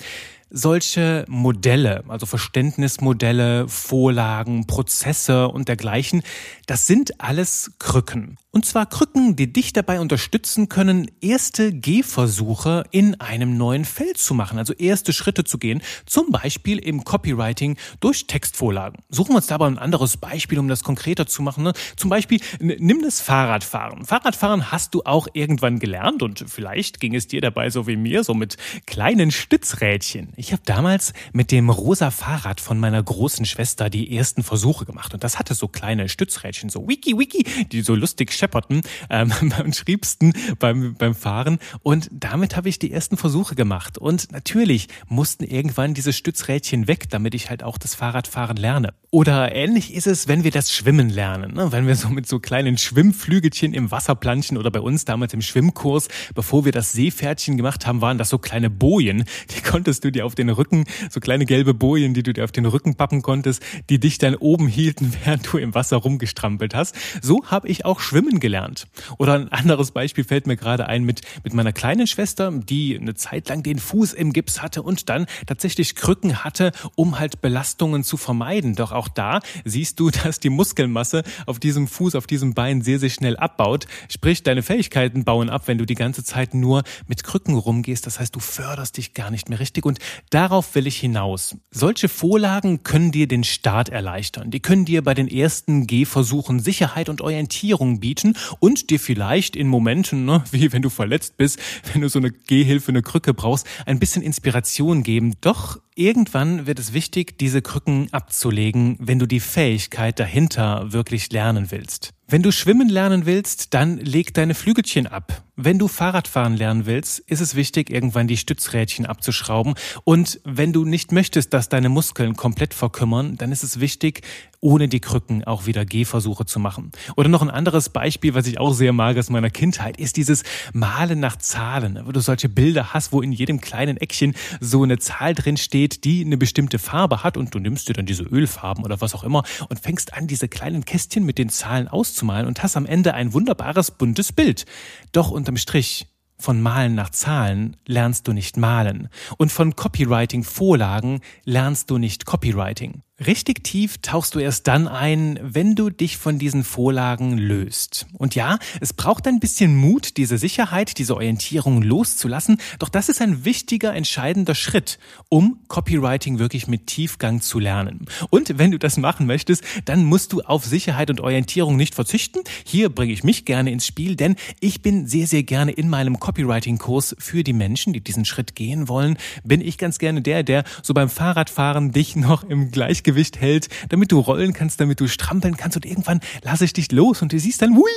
solche 0.53 1.25
Modelle, 1.29 2.05
also 2.09 2.27
Verständnismodelle, 2.27 3.69
Vorlagen, 3.69 4.67
Prozesse 4.67 5.49
und 5.49 5.69
dergleichen, 5.69 6.23
das 6.67 6.87
sind 6.87 7.21
alles 7.21 7.73
Krücken. 7.79 8.39
Und 8.55 8.67
zwar 8.67 8.85
Krücken, 8.85 9.35
die 9.35 9.51
dich 9.51 9.73
dabei 9.73 9.99
unterstützen 9.99 10.69
können, 10.69 11.11
erste 11.23 11.73
Gehversuche 11.73 12.85
in 12.91 13.19
einem 13.19 13.57
neuen 13.57 13.87
Feld 13.87 14.19
zu 14.19 14.35
machen, 14.35 14.59
also 14.59 14.75
erste 14.75 15.15
Schritte 15.15 15.45
zu 15.45 15.57
gehen, 15.57 15.81
zum 16.05 16.31
Beispiel 16.31 16.77
im 16.79 17.03
Copywriting 17.03 17.79
durch 18.01 18.27
Textvorlagen. 18.27 18.99
Suchen 19.09 19.31
wir 19.31 19.37
uns 19.37 19.47
da 19.47 19.55
aber 19.55 19.67
ein 19.67 19.79
anderes 19.79 20.19
Beispiel, 20.19 20.59
um 20.59 20.69
das 20.69 20.85
konkreter 20.85 21.27
zu 21.27 21.41
machen. 21.41 21.65
Ne? 21.65 21.73
Zum 21.97 22.11
Beispiel, 22.11 22.41
nimm 22.61 23.01
das 23.01 23.23
Fahrradfahren. 23.23 24.05
Fahrradfahren 24.05 24.71
hast 24.71 24.95
du 24.95 25.01
auch 25.05 25.29
irgendwann 25.33 25.79
gelernt 25.79 26.23
und 26.23 26.45
vielleicht 26.47 27.01
ging 27.01 27.15
es 27.15 27.27
dir 27.29 27.41
dabei 27.41 27.71
so 27.71 27.87
wie 27.87 27.97
mir, 27.97 28.23
so 28.23 28.35
mit 28.35 28.59
kleinen 28.85 29.31
Stützrädchen. 29.31 30.35
Ich 30.43 30.51
habe 30.51 30.63
damals 30.65 31.13
mit 31.33 31.53
dem 31.53 31.71
rosa 31.71 32.11
Fahrrad 32.11 32.61
von 32.61 32.77
meiner 32.81 33.01
großen 33.01 33.47
Schwester 33.47 33.89
die 33.89 34.17
ersten 34.17 34.43
Versuche 34.43 34.85
gemacht 34.85 35.15
und 35.15 35.23
das 35.23 35.39
hatte 35.39 35.55
so 35.55 35.69
kleine 35.69 36.09
Stützrädchen, 36.09 36.69
so 36.69 36.89
wiki 36.89 37.17
wiki, 37.17 37.47
die 37.67 37.83
so 37.83 37.95
lustig 37.95 38.33
schepperten 38.33 38.83
ähm, 39.09 39.33
beim 39.57 39.73
schriebsten 39.73 40.33
beim, 40.59 40.97
beim 40.97 41.15
Fahren. 41.15 41.61
Und 41.85 42.09
damit 42.11 42.57
habe 42.57 42.69
ich 42.69 42.81
die 42.81 42.91
ersten 42.91 43.17
Versuche 43.17 43.55
gemacht. 43.55 43.99
Und 43.99 44.33
natürlich 44.33 44.89
mussten 45.07 45.45
irgendwann 45.45 45.95
diese 45.95 46.13
Stützrädchen 46.13 46.89
weg, 46.89 47.09
damit 47.09 47.37
ich 47.37 47.49
halt 47.49 47.63
auch 47.63 47.79
das 47.79 47.95
Fahrradfahren 47.95 48.57
lerne. 48.57 48.95
Oder 49.15 49.55
ähnlich 49.55 49.93
ist 49.93 50.07
es, 50.07 50.27
wenn 50.27 50.43
wir 50.43 50.51
das 50.51 50.73
Schwimmen 50.73 51.11
lernen. 51.11 51.53
Ne? 51.53 51.71
Wenn 51.71 51.87
wir 51.87 51.95
so 51.97 52.09
mit 52.09 52.27
so 52.27 52.41
kleinen 52.41 52.79
Schwimmflügelchen 52.79 53.75
im 53.75 53.91
Wasser 53.91 54.15
planschen 54.15 54.57
oder 54.57 54.71
bei 54.71 54.81
uns 54.81 55.05
damals 55.05 55.35
im 55.35 55.43
Schwimmkurs, 55.43 56.09
bevor 56.35 56.65
wir 56.65 56.73
das 56.73 56.93
Seepferdchen 56.93 57.59
gemacht 57.59 57.87
haben, 57.87 58.01
waren 58.01 58.17
das 58.17 58.31
so 58.31 58.39
kleine 58.39 58.71
Bojen. 58.71 59.25
Die 59.55 59.61
konntest 59.61 60.03
du 60.03 60.11
dir 60.11 60.25
auf 60.25 60.32
den 60.35 60.49
Rücken, 60.49 60.85
so 61.11 61.21
kleine 61.21 61.47
gelbe 61.47 61.75
Bojen, 61.75 62.15
die 62.15 62.23
du 62.23 62.33
dir 62.33 62.45
auf 62.45 62.53
den 62.53 62.67
Rücken 62.67 62.95
pappen 62.95 63.23
konntest, 63.23 63.63
die 63.91 64.01
dich 64.01 64.19
dann 64.19 64.35
oben 64.35 64.67
hielten, 64.67 65.13
während 65.25 65.53
du 65.53 65.59
im 65.59 65.75
Wasser 65.75 65.99
rumgestrampelt 65.99 66.75
hast. 66.75 66.97
So 67.21 67.45
habe 67.47 67.69
ich 67.69 67.85
auch 67.85 68.01
Schwimmen 68.01 68.23
schwimmen 68.23 68.41
gelernt. 68.41 68.87
Oder 69.19 69.35
ein 69.35 69.49
anderes 69.51 69.91
Beispiel 69.91 70.25
fällt 70.25 70.47
mir 70.47 70.57
gerade 70.57 70.87
ein 70.87 71.05
mit, 71.05 71.23
mit 71.45 71.55
meiner 71.55 71.73
kleinen 71.73 72.07
Schwester, 72.07 72.53
die 72.53 72.99
eine 72.99 73.15
Zeit 73.15 73.49
lang 73.49 73.63
den 73.63 73.79
Fuß 73.79 74.13
im 74.13 74.33
Gips 74.33 74.63
hatte 74.63 74.83
und 74.83 75.09
dann 75.09 75.27
tatsächlich 75.47 75.95
Krücken 75.95 76.45
hatte, 76.45 76.73
um 76.95 77.19
halt 77.19 77.41
Belastungen 77.41 78.05
zu 78.05 78.17
vermeiden. 78.17 78.75
Doch 78.75 78.93
auch 78.93 79.09
da 79.09 79.41
siehst 79.65 79.99
du, 80.01 80.11
dass 80.25 80.41
die 80.41 80.51
Muskelmasse 80.51 81.23
auf 81.47 81.59
diesem 81.59 81.89
Fuß, 81.89 82.15
auf 82.15 82.27
diesem 82.27 82.55
Bein 82.55 82.83
sehr, 82.83 82.99
sehr 82.99 83.11
schnell 83.11 83.37
abbaut. 83.37 83.87
Sprich, 84.09 84.43
deine 84.43 84.63
Fähigkeiten 84.63 85.25
bauen 85.25 85.51
ab, 85.51 85.63
wenn 85.67 85.79
du 85.79 85.87
die 85.87 85.95
ganze 85.95 86.25
Zeit 86.25 86.55
nur 86.55 86.83
mit 87.07 87.25
Krücken 87.25 87.57
rumgehst. 87.57 88.07
Das 88.07 88.21
heißt, 88.21 88.35
du 88.35 88.41
förderst 88.41 88.97
dich 88.97 89.15
gar 89.15 89.31
nicht 89.31 89.49
mehr 89.49 89.61
richtig. 89.61 89.85
Und 89.85 89.99
darauf 90.31 90.75
will 90.75 90.87
ich 90.87 90.99
hinaus. 90.99 91.57
Solche 91.71 92.09
Vorlagen 92.09 92.83
können 92.83 93.13
dir 93.13 93.29
den 93.29 93.45
Start 93.45 93.89
erleichtern. 93.89 94.51
Die 94.51 94.61
können 94.61 94.85
dir 94.85 95.03
bei 95.03 95.15
den 95.15 95.29
ersten 95.29 95.87
Gehversuchen 95.87 96.61
Sicherheit 96.61 97.09
und 97.09 97.21
Orientierung 97.21 98.01
bieten 98.01 98.37
und 98.61 98.91
dir 98.91 99.01
vielleicht 99.01 99.57
in 99.57 99.69
Momenten, 99.69 100.25
ne, 100.25 100.45
wie 100.51 100.73
wenn 100.73 100.83
du 100.83 100.91
verletzt 100.91 101.37
bist, 101.37 101.59
wenn 101.93 102.03
du 102.03 102.09
so 102.09 102.19
eine 102.19 102.31
Gehhilfe, 102.31 102.91
eine 102.91 103.03
Krücke 103.03 103.35
brauchst, 103.35 103.67
ein 103.87 103.99
bisschen 103.99 104.23
Inspiration 104.23 105.03
geben. 105.03 105.35
Doch 105.41 105.79
irgendwann 105.95 106.67
wird 106.67 106.79
es 106.79 106.93
wichtig, 106.93 107.39
diese 107.39 107.63
Krücken 107.63 108.09
abzulegen, 108.13 108.97
wenn 109.01 109.19
du 109.19 109.27
die 109.27 109.41
Fähigkeit 109.41 110.19
dahinter 110.19 110.93
wirklich 110.93 111.31
lernen 111.33 111.71
willst. 111.71 112.13
Wenn 112.33 112.43
du 112.43 112.51
schwimmen 112.51 112.89
lernen 112.89 113.27
willst, 113.27 113.75
dann 113.75 113.99
leg 113.99 114.33
deine 114.33 114.55
Flügelchen 114.55 115.07
ab. 115.07 115.43
Wenn 115.55 115.79
du 115.79 115.87
Fahrradfahren 115.87 116.57
lernen 116.57 116.87
willst, 116.87 117.19
ist 117.19 117.41
es 117.41 117.55
wichtig, 117.55 117.91
irgendwann 117.91 118.27
die 118.27 118.39
Stützrädchen 118.39 119.05
abzuschrauben. 119.05 119.75
Und 120.05 120.41
wenn 120.45 120.73
du 120.73 120.87
nicht 120.87 121.13
möchtest, 121.13 121.53
dass 121.53 121.69
deine 121.69 121.91
Muskeln 121.91 122.35
komplett 122.35 122.73
verkümmern, 122.73 123.37
dann 123.37 123.53
ist 123.53 123.63
es 123.63 123.81
wichtig, 123.81 124.23
ohne 124.61 124.89
die 124.89 125.01
Krücken 125.01 125.45
auch 125.45 125.67
wieder 125.67 125.85
Gehversuche 125.85 126.47
zu 126.47 126.59
machen. 126.59 126.93
Oder 127.17 127.29
noch 127.29 127.43
ein 127.43 127.51
anderes 127.51 127.91
Beispiel, 127.91 128.33
was 128.33 128.47
ich 128.47 128.59
auch 128.59 128.73
sehr 128.73 128.95
mag 128.95 129.19
aus 129.19 129.29
meiner 129.29 129.51
Kindheit, 129.51 129.99
ist 129.99 130.17
dieses 130.17 130.43
Malen 130.73 131.21
nach 131.21 131.37
Zahlen. 131.37 132.01
Wo 132.05 132.13
du 132.13 132.21
solche 132.21 132.49
Bilder 132.49 132.95
hast, 132.95 133.13
wo 133.13 133.21
in 133.21 133.33
jedem 133.33 133.61
kleinen 133.61 133.99
Eckchen 133.99 134.35
so 134.59 134.85
eine 134.85 134.99
Zahl 134.99 135.35
drin 135.35 135.59
steht, 135.59 135.82
die 135.89 136.25
eine 136.25 136.37
bestimmte 136.37 136.79
Farbe 136.79 137.23
hat 137.23 137.37
und 137.37 137.55
du 137.55 137.59
nimmst 137.59 137.89
dir 137.89 137.93
dann 137.93 138.07
diese 138.07 138.25
Ölfarben 138.25 138.85
oder 138.85 139.01
was 139.01 139.15
auch 139.15 139.25
immer 139.25 139.45
und 139.69 139.81
fängst 139.81 140.15
an, 140.15 140.27
diese 140.27 140.49
kleinen 140.49 140.85
Kästchen 140.85 141.25
mit 141.25 141.39
den 141.39 141.49
Zahlen 141.49 141.89
auszumalen 141.89 142.47
und 142.47 142.63
hast 142.63 142.77
am 142.77 142.87
Ende 142.87 143.15
ein 143.15 143.33
wunderbares 143.33 143.91
buntes 143.91 144.33
Bild. 144.33 144.67
Doch 145.13 145.31
unterm 145.31 145.57
Strich 145.57 146.07
von 146.39 146.61
Malen 146.61 146.95
nach 146.95 147.11
Zahlen 147.11 147.77
lernst 147.87 148.27
du 148.27 148.33
nicht 148.33 148.57
malen 148.57 149.09
und 149.39 149.53
von 149.53 149.77
Copywriting 149.77 150.43
Vorlagen 150.43 151.21
lernst 151.45 151.91
du 151.91 151.99
nicht 151.99 152.27
Copywriting. 152.27 153.03
Richtig 153.27 153.63
tief 153.63 153.99
tauchst 153.99 154.35
du 154.35 154.41
erst 154.41 154.67
dann 154.67 154.89
ein, 154.89 155.39
wenn 155.43 155.77
du 155.77 155.91
dich 155.91 156.17
von 156.17 156.39
diesen 156.39 156.65
Vorlagen 156.65 157.39
löst. 157.39 158.07
Und 158.15 158.35
ja, 158.35 158.59
es 158.81 158.93
braucht 158.93 159.29
ein 159.29 159.39
bisschen 159.39 159.77
Mut, 159.77 160.17
diese 160.17 160.39
Sicherheit, 160.39 160.99
diese 160.99 161.15
Orientierung 161.15 161.83
loszulassen, 161.83 162.59
doch 162.81 162.89
das 162.89 163.09
ist 163.09 163.23
ein 163.23 163.45
wichtiger, 163.45 163.95
entscheidender 163.95 164.57
Schritt, 164.57 164.99
um 165.29 165.61
Copywriting 165.69 166.41
wirklich 166.41 166.67
mit 166.67 166.89
Tiefgang 166.89 167.41
zu 167.41 167.61
lernen. 167.61 168.07
Und 168.31 168.59
wenn 168.59 168.73
du 168.73 168.79
das 168.79 168.97
machen 168.97 169.27
möchtest, 169.27 169.63
dann 169.85 170.05
musst 170.05 170.33
du 170.33 170.41
auf 170.41 170.65
Sicherheit 170.65 171.09
und 171.11 171.21
Orientierung 171.21 171.77
nicht 171.77 171.95
verzichten. 171.95 172.41
Hier 172.65 172.89
bringe 172.89 173.13
ich 173.13 173.23
mich 173.23 173.45
gerne 173.45 173.71
ins 173.71 173.87
Spiel, 173.87 174.17
denn 174.17 174.35
ich 174.59 174.83
bin 174.83 175.07
sehr, 175.07 175.29
sehr 175.29 175.45
gerne 175.45 175.71
in 175.71 175.89
meinem 175.89 176.19
Copywriting-Kurs 176.19 177.15
für 177.21 177.45
die 177.45 177.53
Menschen, 177.53 177.93
die 177.93 178.01
diesen 178.01 178.25
Schritt 178.25 178.57
gehen 178.57 178.89
wollen, 178.89 179.17
bin 179.45 179.61
ich 179.61 179.79
ganz 179.79 179.99
gerne 179.99 180.23
der, 180.23 180.43
der 180.43 180.65
so 180.83 180.93
beim 180.93 181.09
Fahrradfahren 181.09 181.93
dich 181.93 182.17
noch 182.17 182.43
im 182.43 182.73
Gleichgewicht 182.73 183.12
Gleichgewicht 183.13 183.41
hält, 183.41 183.69
damit 183.89 184.13
du 184.13 184.19
rollen 184.19 184.53
kannst, 184.53 184.81
damit 184.81 185.01
du 185.01 185.07
strampeln 185.07 185.57
kannst 185.57 185.77
und 185.77 185.87
irgendwann 185.87 186.21
lasse 186.43 186.65
ich 186.65 186.73
dich 186.73 186.91
los 186.93 187.23
und 187.23 187.33
du 187.33 187.39
siehst 187.39 187.63
dann, 187.63 187.77
hui, 187.77 187.91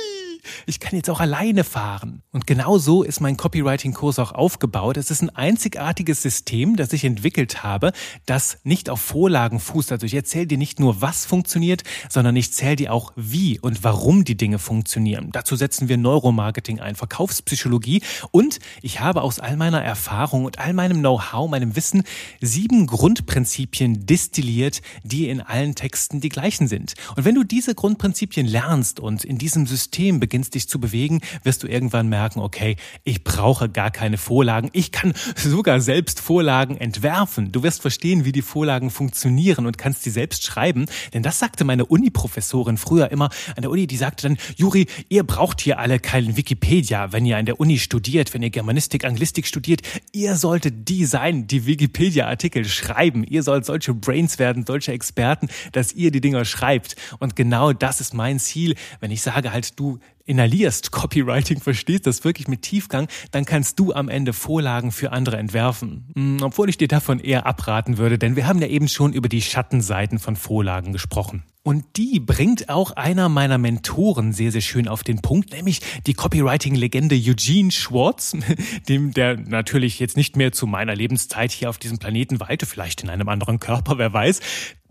ich 0.66 0.80
kann 0.80 0.96
jetzt 0.96 1.10
auch 1.10 1.20
alleine 1.20 1.64
fahren. 1.64 2.22
Und 2.32 2.46
genau 2.46 2.78
so 2.78 3.02
ist 3.02 3.20
mein 3.20 3.36
Copywriting-Kurs 3.36 4.18
auch 4.18 4.32
aufgebaut. 4.32 4.96
Es 4.96 5.10
ist 5.10 5.22
ein 5.22 5.30
einzigartiges 5.30 6.22
System, 6.22 6.76
das 6.76 6.92
ich 6.92 7.04
entwickelt 7.04 7.62
habe, 7.62 7.92
das 8.26 8.58
nicht 8.64 8.90
auf 8.90 9.00
Vorlagen 9.00 9.60
fußt. 9.60 9.92
Also 9.92 10.06
ich 10.06 10.14
erzähle 10.14 10.46
dir 10.46 10.58
nicht 10.58 10.80
nur, 10.80 11.00
was 11.00 11.26
funktioniert, 11.26 11.82
sondern 12.08 12.36
ich 12.36 12.52
zähle 12.52 12.76
dir 12.76 12.92
auch, 12.92 13.12
wie 13.16 13.58
und 13.60 13.84
warum 13.84 14.24
die 14.24 14.36
Dinge 14.36 14.58
funktionieren. 14.58 15.30
Dazu 15.32 15.56
setzen 15.56 15.88
wir 15.88 15.96
Neuromarketing 15.96 16.80
ein, 16.80 16.96
Verkaufspsychologie 16.96 18.02
und 18.30 18.58
ich 18.82 19.00
habe 19.00 19.22
aus 19.22 19.40
all 19.40 19.56
meiner 19.56 19.82
Erfahrung 19.82 20.44
und 20.44 20.58
all 20.58 20.72
meinem 20.72 20.98
Know-how, 20.98 21.48
meinem 21.48 21.76
Wissen 21.76 22.02
sieben 22.40 22.86
Grundprinzipien 22.86 24.06
destilliert, 24.06 24.82
die 25.02 25.28
in 25.28 25.40
allen 25.40 25.74
Texten 25.74 26.20
die 26.20 26.28
gleichen 26.28 26.68
sind. 26.68 26.94
Und 27.16 27.24
wenn 27.24 27.34
du 27.34 27.44
diese 27.44 27.74
Grundprinzipien 27.74 28.46
lernst 28.46 29.00
und 29.00 29.24
in 29.24 29.38
diesem 29.38 29.66
System 29.66 30.20
beginnst, 30.20 30.35
beginnst 30.36 30.54
dich 30.54 30.68
zu 30.68 30.78
bewegen, 30.78 31.22
wirst 31.44 31.62
du 31.62 31.66
irgendwann 31.66 32.08
merken, 32.08 32.40
okay, 32.40 32.76
ich 33.04 33.24
brauche 33.24 33.70
gar 33.70 33.90
keine 33.90 34.18
Vorlagen. 34.18 34.68
Ich 34.74 34.92
kann 34.92 35.14
sogar 35.34 35.80
selbst 35.80 36.20
Vorlagen 36.20 36.76
entwerfen. 36.76 37.52
Du 37.52 37.62
wirst 37.62 37.80
verstehen, 37.80 38.26
wie 38.26 38.32
die 38.32 38.42
Vorlagen 38.42 38.90
funktionieren 38.90 39.64
und 39.64 39.78
kannst 39.78 40.02
sie 40.02 40.10
selbst 40.10 40.44
schreiben. 40.44 40.84
Denn 41.14 41.22
das 41.22 41.38
sagte 41.38 41.64
meine 41.64 41.86
Uni-Professorin 41.86 42.76
früher 42.76 43.10
immer 43.10 43.30
an 43.56 43.62
der 43.62 43.70
Uni. 43.70 43.86
Die 43.86 43.96
sagte 43.96 44.28
dann, 44.28 44.36
Juri, 44.56 44.88
ihr 45.08 45.24
braucht 45.24 45.62
hier 45.62 45.78
alle 45.78 46.00
keinen 46.00 46.36
Wikipedia, 46.36 47.12
wenn 47.12 47.24
ihr 47.24 47.38
an 47.38 47.46
der 47.46 47.58
Uni 47.58 47.78
studiert, 47.78 48.34
wenn 48.34 48.42
ihr 48.42 48.50
Germanistik, 48.50 49.06
Anglistik 49.06 49.46
studiert. 49.46 49.80
Ihr 50.12 50.36
solltet 50.36 50.86
die 50.90 51.06
sein, 51.06 51.46
die 51.46 51.64
Wikipedia-Artikel 51.64 52.66
schreiben. 52.66 53.24
Ihr 53.24 53.42
sollt 53.42 53.64
solche 53.64 53.94
Brains 53.94 54.38
werden, 54.38 54.66
solche 54.66 54.92
Experten, 54.92 55.48
dass 55.72 55.94
ihr 55.94 56.10
die 56.10 56.20
Dinger 56.20 56.44
schreibt. 56.44 56.94
Und 57.20 57.36
genau 57.36 57.72
das 57.72 58.02
ist 58.02 58.12
mein 58.12 58.38
Ziel, 58.38 58.74
wenn 59.00 59.10
ich 59.10 59.22
sage 59.22 59.50
halt, 59.50 59.80
du 59.80 59.98
inhalierst 60.26 60.92
Copywriting, 60.96 61.60
verstehst 61.60 62.06
das 62.06 62.24
wirklich 62.24 62.48
mit 62.48 62.62
Tiefgang, 62.62 63.08
dann 63.30 63.44
kannst 63.44 63.78
du 63.78 63.92
am 63.92 64.08
Ende 64.08 64.32
Vorlagen 64.32 64.92
für 64.92 65.12
andere 65.12 65.38
entwerfen. 65.38 66.10
Hm, 66.14 66.38
obwohl 66.42 66.68
ich 66.68 66.76
dir 66.76 66.88
davon 66.88 67.20
eher 67.20 67.46
abraten 67.46 67.98
würde, 67.98 68.18
denn 68.18 68.36
wir 68.36 68.46
haben 68.46 68.60
ja 68.60 68.68
eben 68.68 68.88
schon 68.88 69.12
über 69.12 69.28
die 69.28 69.42
Schattenseiten 69.42 70.18
von 70.18 70.36
Vorlagen 70.36 70.92
gesprochen. 70.92 71.44
Und 71.66 71.84
die 71.96 72.20
bringt 72.20 72.68
auch 72.68 72.92
einer 72.92 73.28
meiner 73.28 73.58
Mentoren 73.58 74.32
sehr, 74.32 74.52
sehr 74.52 74.60
schön 74.60 74.86
auf 74.86 75.02
den 75.02 75.20
Punkt, 75.20 75.52
nämlich 75.52 75.80
die 76.06 76.14
Copywriting-Legende 76.14 77.16
Eugene 77.16 77.72
Schwartz, 77.72 78.36
dem 78.88 79.12
der 79.12 79.36
natürlich 79.36 79.98
jetzt 79.98 80.16
nicht 80.16 80.36
mehr 80.36 80.52
zu 80.52 80.68
meiner 80.68 80.94
Lebenszeit 80.94 81.50
hier 81.50 81.68
auf 81.68 81.78
diesem 81.78 81.98
Planeten 81.98 82.38
weilte, 82.38 82.66
vielleicht 82.66 83.02
in 83.02 83.10
einem 83.10 83.28
anderen 83.28 83.58
Körper, 83.58 83.98
wer 83.98 84.12
weiß. 84.12 84.40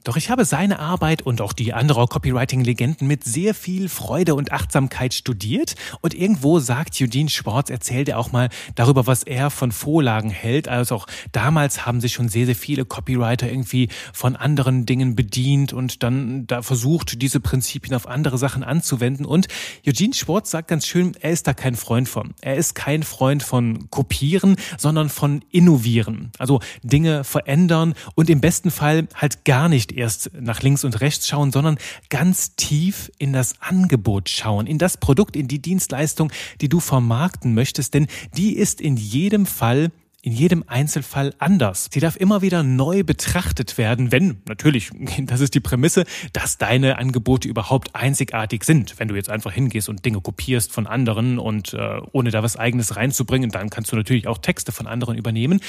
Doch 0.05 0.17
ich 0.17 0.29
habe 0.29 0.45
seine 0.45 0.77
Arbeit 0.77 1.23
und 1.23 1.41
auch 1.41 1.51
die 1.51 1.73
anderer 1.73 2.05
Copywriting-Legenden 2.05 3.07
mit 3.07 3.23
sehr 3.23 3.55
viel 3.55 3.89
Freude 3.89 4.35
und 4.35 4.51
Achtsamkeit 4.51 5.15
studiert 5.15 5.73
und 6.01 6.13
irgendwo 6.13 6.59
sagt 6.59 7.01
Eugene 7.01 7.27
Schwartz, 7.27 7.71
erzählt 7.71 8.07
er 8.07 8.19
auch 8.19 8.31
mal 8.31 8.49
darüber, 8.75 9.07
was 9.07 9.23
er 9.23 9.49
von 9.49 9.71
Vorlagen 9.71 10.29
hält. 10.29 10.67
Also 10.67 10.93
auch 10.93 11.07
damals 11.31 11.87
haben 11.87 12.01
sich 12.01 12.13
schon 12.13 12.29
sehr, 12.29 12.45
sehr 12.45 12.55
viele 12.55 12.85
Copywriter 12.85 13.49
irgendwie 13.49 13.89
von 14.13 14.35
anderen 14.35 14.85
Dingen 14.85 15.15
bedient 15.15 15.73
und 15.73 16.03
dann 16.03 16.45
da 16.45 16.61
versucht, 16.61 17.23
diese 17.23 17.39
Prinzipien 17.39 17.95
auf 17.95 18.07
andere 18.07 18.37
Sachen 18.37 18.63
anzuwenden. 18.63 19.25
Und 19.25 19.47
Eugene 19.87 20.13
Schwartz 20.13 20.51
sagt 20.51 20.67
ganz 20.67 20.85
schön, 20.85 21.17
er 21.19 21.31
ist 21.31 21.47
da 21.47 21.55
kein 21.55 21.75
Freund 21.75 22.07
von. 22.07 22.35
Er 22.41 22.57
ist 22.57 22.75
kein 22.75 23.01
Freund 23.01 23.41
von 23.41 23.89
Kopieren, 23.89 24.55
sondern 24.77 25.09
von 25.09 25.43
Innovieren. 25.49 26.31
Also 26.37 26.59
Dinge 26.83 27.23
verändern 27.23 27.95
und 28.13 28.29
im 28.29 28.39
besten 28.39 28.69
Fall 28.69 29.07
halt 29.15 29.45
gar 29.45 29.67
nicht 29.67 29.94
erst 29.95 30.31
nach 30.39 30.61
links 30.61 30.83
und 30.83 31.01
rechts 31.01 31.27
schauen, 31.27 31.51
sondern 31.51 31.77
ganz 32.09 32.55
tief 32.55 33.11
in 33.17 33.33
das 33.33 33.55
Angebot 33.61 34.29
schauen, 34.29 34.67
in 34.67 34.77
das 34.77 34.97
Produkt, 34.97 35.35
in 35.35 35.47
die 35.47 35.61
Dienstleistung, 35.61 36.31
die 36.61 36.69
du 36.69 36.79
vermarkten 36.79 37.53
möchtest, 37.53 37.93
denn 37.93 38.07
die 38.35 38.55
ist 38.55 38.81
in 38.81 38.97
jedem 38.97 39.45
Fall 39.45 39.91
in 40.25 40.31
jedem 40.31 40.63
Einzelfall 40.65 41.35
anders. 41.37 41.87
Sie 41.93 41.99
darf 41.99 42.15
immer 42.15 42.41
wieder 42.41 42.63
neu 42.63 43.03
betrachtet 43.03 43.77
werden, 43.77 44.11
wenn, 44.11 44.41
natürlich, 44.47 44.89
das 45.21 45.39
ist 45.39 45.53
die 45.53 45.59
Prämisse, 45.59 46.03
dass 46.33 46.57
deine 46.57 46.97
Angebote 46.97 47.47
überhaupt 47.47 47.93
einzigartig 47.93 48.63
sind. 48.63 48.95
Wenn 48.97 49.07
du 49.07 49.15
jetzt 49.15 49.29
einfach 49.29 49.51
hingehst 49.53 49.87
und 49.87 50.03
Dinge 50.03 50.21
kopierst 50.21 50.71
von 50.71 50.87
anderen 50.87 51.37
und 51.37 51.75
äh, 51.75 52.01
ohne 52.11 52.31
da 52.31 52.41
was 52.41 52.57
eigenes 52.57 52.95
reinzubringen, 52.95 53.51
dann 53.51 53.69
kannst 53.69 53.91
du 53.91 53.95
natürlich 53.95 54.27
auch 54.27 54.39
Texte 54.39 54.71
von 54.71 54.87
anderen 54.87 55.15
übernehmen. 55.15 55.59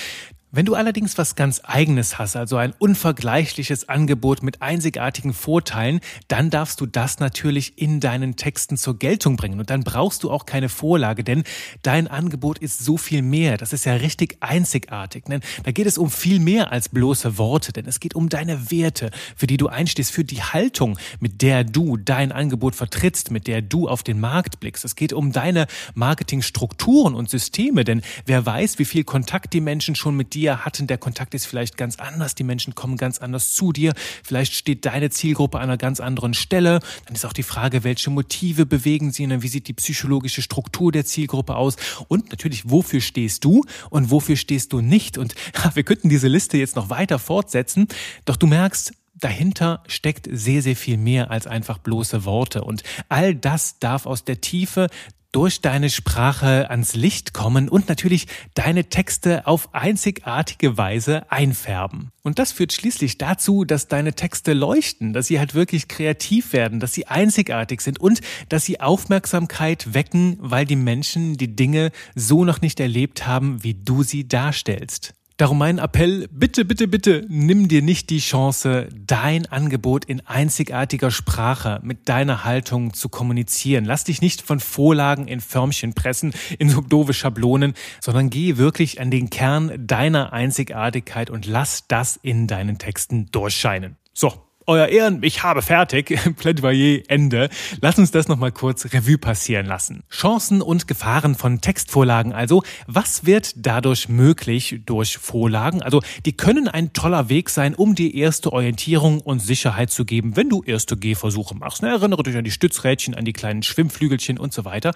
Wenn 0.53 0.65
du 0.65 0.77
allerdings 0.77 1.19
was 1.19 1.35
ganz 1.35 1.61
eigenes 1.65 2.21
hast, 2.21 2.37
also 2.37 2.57
ein 2.57 2.73
unvergleichliches 2.79 3.89
Angebot 3.89 4.45
mit 4.45 4.63
einzigartigen 4.63 5.35
Vorteilen, 5.35 5.99
dann 6.29 6.51
darfst 6.51 6.81
du 6.81 6.87
das 6.87 7.19
natürlich 7.19 7.79
in 7.79 7.99
deinen 7.99 8.37
Texten 8.37 8.77
zur 8.77 8.97
Geltung 8.97 9.37
bringen. 9.37 9.59
Und 9.59 9.71
dann 9.71 9.83
brauchst 9.83 10.23
du 10.23 10.31
auch 10.31 10.47
keine 10.47 10.69
Vorlage, 10.69 11.25
denn 11.25 11.43
dein 11.83 12.07
Angebot 12.07 12.59
ist 12.61 12.79
so 12.79 12.97
viel 12.97 13.23
mehr. 13.23 13.57
Das 13.57 13.73
ist 13.73 13.87
ja 13.87 13.95
richtig 13.95 14.37
einzigartig. 14.39 15.25
Denn 15.25 15.41
da 15.65 15.73
geht 15.73 15.87
es 15.87 15.99
um 15.99 16.13
viel 16.13 16.39
mehr 16.39 16.71
als 16.71 16.91
bloße 16.91 17.39
Worte, 17.39 17.73
denn 17.73 17.87
es 17.87 17.99
geht 17.99 18.15
um 18.15 18.29
deine 18.29 18.71
Werte, 18.71 19.11
für 19.35 19.49
die 19.49 19.57
du 19.57 19.67
einstehst, 19.67 20.13
für 20.13 20.25
die 20.25 20.43
Haltung, 20.43 20.97
mit 21.19 21.43
der 21.43 21.65
du 21.65 21.97
dein 21.97 22.31
Angebot 22.31 22.77
vertrittst, 22.77 23.33
mit 23.33 23.49
der 23.49 23.63
du 23.63 23.89
auf 23.89 24.05
den 24.05 24.21
Markt 24.21 24.61
blickst. 24.61 24.85
Es 24.85 24.95
geht 24.95 25.13
um 25.13 25.33
deine 25.33 25.67
Marketingstrukturen 25.95 27.17
und 27.17 27.29
Systeme, 27.29 27.83
denn 27.83 28.03
wer 28.27 28.47
weiß, 28.47 28.79
wie 28.79 28.85
viel 28.85 29.03
Kontakt 29.03 29.53
die 29.53 29.61
Menschen 29.61 29.97
schon 29.97 30.17
mit 30.17 30.36
dir 30.37 30.65
hatten. 30.65 30.87
Der 30.87 30.99
Kontakt 30.99 31.35
ist 31.35 31.47
vielleicht 31.47 31.77
ganz 31.77 31.97
anders. 31.97 32.35
Die 32.35 32.45
Menschen 32.45 32.75
kommen 32.75 32.97
ganz 32.97 33.19
anders 33.19 33.53
zu 33.53 33.73
dir. 33.73 33.95
Vielleicht 34.23 34.55
steht 34.55 34.85
deine 34.85 35.11
Zielgruppe 35.11 35.59
an 35.59 35.65
einer 35.65 35.79
ganz 35.79 36.01
anderen 36.01 36.35
Stelle. 36.35 36.81
Dann 37.07 37.15
ist 37.15 37.25
auch 37.25 37.33
die 37.33 37.43
Frage, 37.43 37.85
welche 37.85 38.11
Motive 38.11 38.67
bewegen 38.67 39.11
sie 39.11 39.25
und 39.25 39.43
wie 39.43 39.49
sieht 39.49 39.69
die 39.69 39.73
psychologische 39.73 40.43
Struktur 40.43 40.93
der 40.93 41.05
Zielgruppe 41.05 41.57
aus? 41.57 41.77
Und 42.09 42.31
natürlich, 42.31 42.71
wofür 42.71 43.01
stehst 43.01 43.45
du 43.45 43.65
und 43.91 44.11
wofür 44.11 44.37
stehst 44.37 44.73
du 44.73 44.81
nicht? 44.81 45.17
Und 45.19 45.35
ja, 45.65 45.75
wir 45.75 45.83
könnten 45.83 46.09
diese 46.09 46.29
Liste 46.29 46.59
jetzt 46.59 46.77
noch 46.77 46.91
weiter 46.91 47.19
fortsetzen. 47.19 47.89
Doch 48.27 48.37
du 48.37 48.47
merkst, 48.47 48.93
dahinter 49.19 49.83
steckt 49.87 50.29
sehr, 50.31 50.63
sehr 50.63 50.77
viel 50.77 50.99
mehr 50.99 51.31
als 51.31 51.47
einfach 51.47 51.79
bloße 51.79 52.25
Worte. 52.25 52.63
Und 52.63 52.83
all 53.09 53.35
das 53.35 53.79
darf 53.79 54.07
aus 54.07 54.25
der 54.25 54.41
Tiefe 54.41 54.89
durch 55.37 55.61
deine 55.61 55.91
Sprache 55.91 56.71
ans 56.71 56.95
Licht 56.95 57.35
kommen 57.35 57.69
und 57.69 57.91
natürlich 57.91 58.27
deine 58.55 58.89
Texte 58.89 59.47
auf 59.47 59.75
einzigartige 59.75 60.79
Weise 60.79 61.31
einfärben. 61.31 62.11
Und 62.23 62.39
das 62.39 62.53
führt 62.53 62.73
schließlich 62.73 63.19
dazu, 63.19 63.67
dass 63.67 63.87
deine 63.87 64.15
Texte 64.15 64.55
leuchten, 64.55 65.13
dass 65.13 65.27
sie 65.27 65.39
halt 65.39 65.53
wirklich 65.53 65.89
kreativ 65.89 66.55
werden, 66.55 66.81
dass 66.81 66.95
sie 66.95 67.09
einzigartig 67.09 67.83
sind 67.83 68.01
und 68.01 68.23
dass 68.49 68.65
sie 68.65 68.81
Aufmerksamkeit 68.81 69.93
wecken, 69.93 70.39
weil 70.41 70.65
die 70.65 70.75
Menschen 70.75 71.37
die 71.37 71.55
Dinge 71.55 71.91
so 72.15 72.47
noch 72.47 72.63
nicht 72.63 72.81
erlebt 72.81 73.27
haben, 73.27 73.63
wie 73.63 73.75
du 73.75 74.03
sie 74.03 74.27
darstellst. 74.27 75.13
Darum 75.39 75.59
mein 75.59 75.77
Appell, 75.77 76.29
bitte, 76.33 76.65
bitte, 76.65 76.89
bitte, 76.89 77.27
nimm 77.29 77.69
dir 77.69 77.83
nicht 77.83 78.09
die 78.09 78.21
Chance, 78.21 78.89
dein 79.07 79.45
Angebot 79.45 80.07
in 80.07 80.27
einzigartiger 80.27 81.11
Sprache 81.11 81.79
mit 81.83 82.09
deiner 82.09 82.45
Haltung 82.45 82.95
zu 82.95 83.11
kommunizieren. 83.11 83.85
Lass 83.85 84.05
dich 84.05 84.23
nicht 84.23 84.41
von 84.41 84.61
Vorlagen 84.61 85.29
in 85.29 85.43
Förmchen 85.43 85.93
pressen, 85.93 86.33
in 86.59 86.71
so 86.71 86.81
doofe 86.81 87.13
Schablonen, 87.13 87.75
sondern 88.01 88.31
geh 88.31 88.57
wirklich 88.57 88.99
an 88.99 89.11
den 89.11 89.29
Kern 89.29 89.87
deiner 89.87 90.33
Einzigartigkeit 90.33 91.29
und 91.29 91.45
lass 91.45 91.87
das 91.87 92.19
in 92.23 92.47
deinen 92.47 92.79
Texten 92.79 93.31
durchscheinen. 93.31 93.97
So, 94.15 94.46
euer 94.67 94.89
Ehren, 94.89 95.23
ich 95.23 95.43
habe 95.45 95.63
fertig. 95.63 96.19
Plädoyer 96.37 97.03
Ende. 97.09 97.49
Lass 97.81 97.99
uns 97.99 98.11
das 98.11 98.27
nochmal 98.27 98.51
kurz 98.51 98.93
Revue 98.93 99.17
passieren 99.17 99.67
lassen. 99.67 100.03
Chancen 100.11 100.61
und 100.61 100.89
Gefahren 100.89 101.37
von 101.37 101.61
Textvorlagen 101.61 102.33
also. 102.33 102.63
Was 102.87 103.27
wird 103.27 103.55
dadurch 103.57 104.09
möglich 104.09 104.81
durch 104.85 105.19
Vorlagen? 105.19 105.83
Also, 105.83 106.03
die 106.25 106.37
können 106.37 106.67
ein 106.67 106.93
toller 106.93 107.29
Weg 107.29 107.49
sein, 107.49 107.75
um 107.75 107.95
die 107.95 108.19
erste 108.19 108.53
Orientierung 108.53 109.21
und 109.21 109.41
Sicherheit 109.41 109.91
zu 109.91 110.05
geben, 110.05 110.37
wenn 110.37 110.49
du 110.49 110.63
erste 110.65 110.97
Gehversuche 110.97 111.55
machst. 111.55 111.83
Ne, 111.83 111.91
erinnere 111.91 112.25
dich 112.25 112.37
an 112.37 112.45
die 112.45 112.51
Stützrädchen, 112.51 113.15
an 113.15 113.25
die 113.25 113.33
kleinen 113.33 113.63
Schwimmflügelchen 113.63 114.39
und 114.39 114.53
so 114.53 114.65
weiter. 114.65 114.93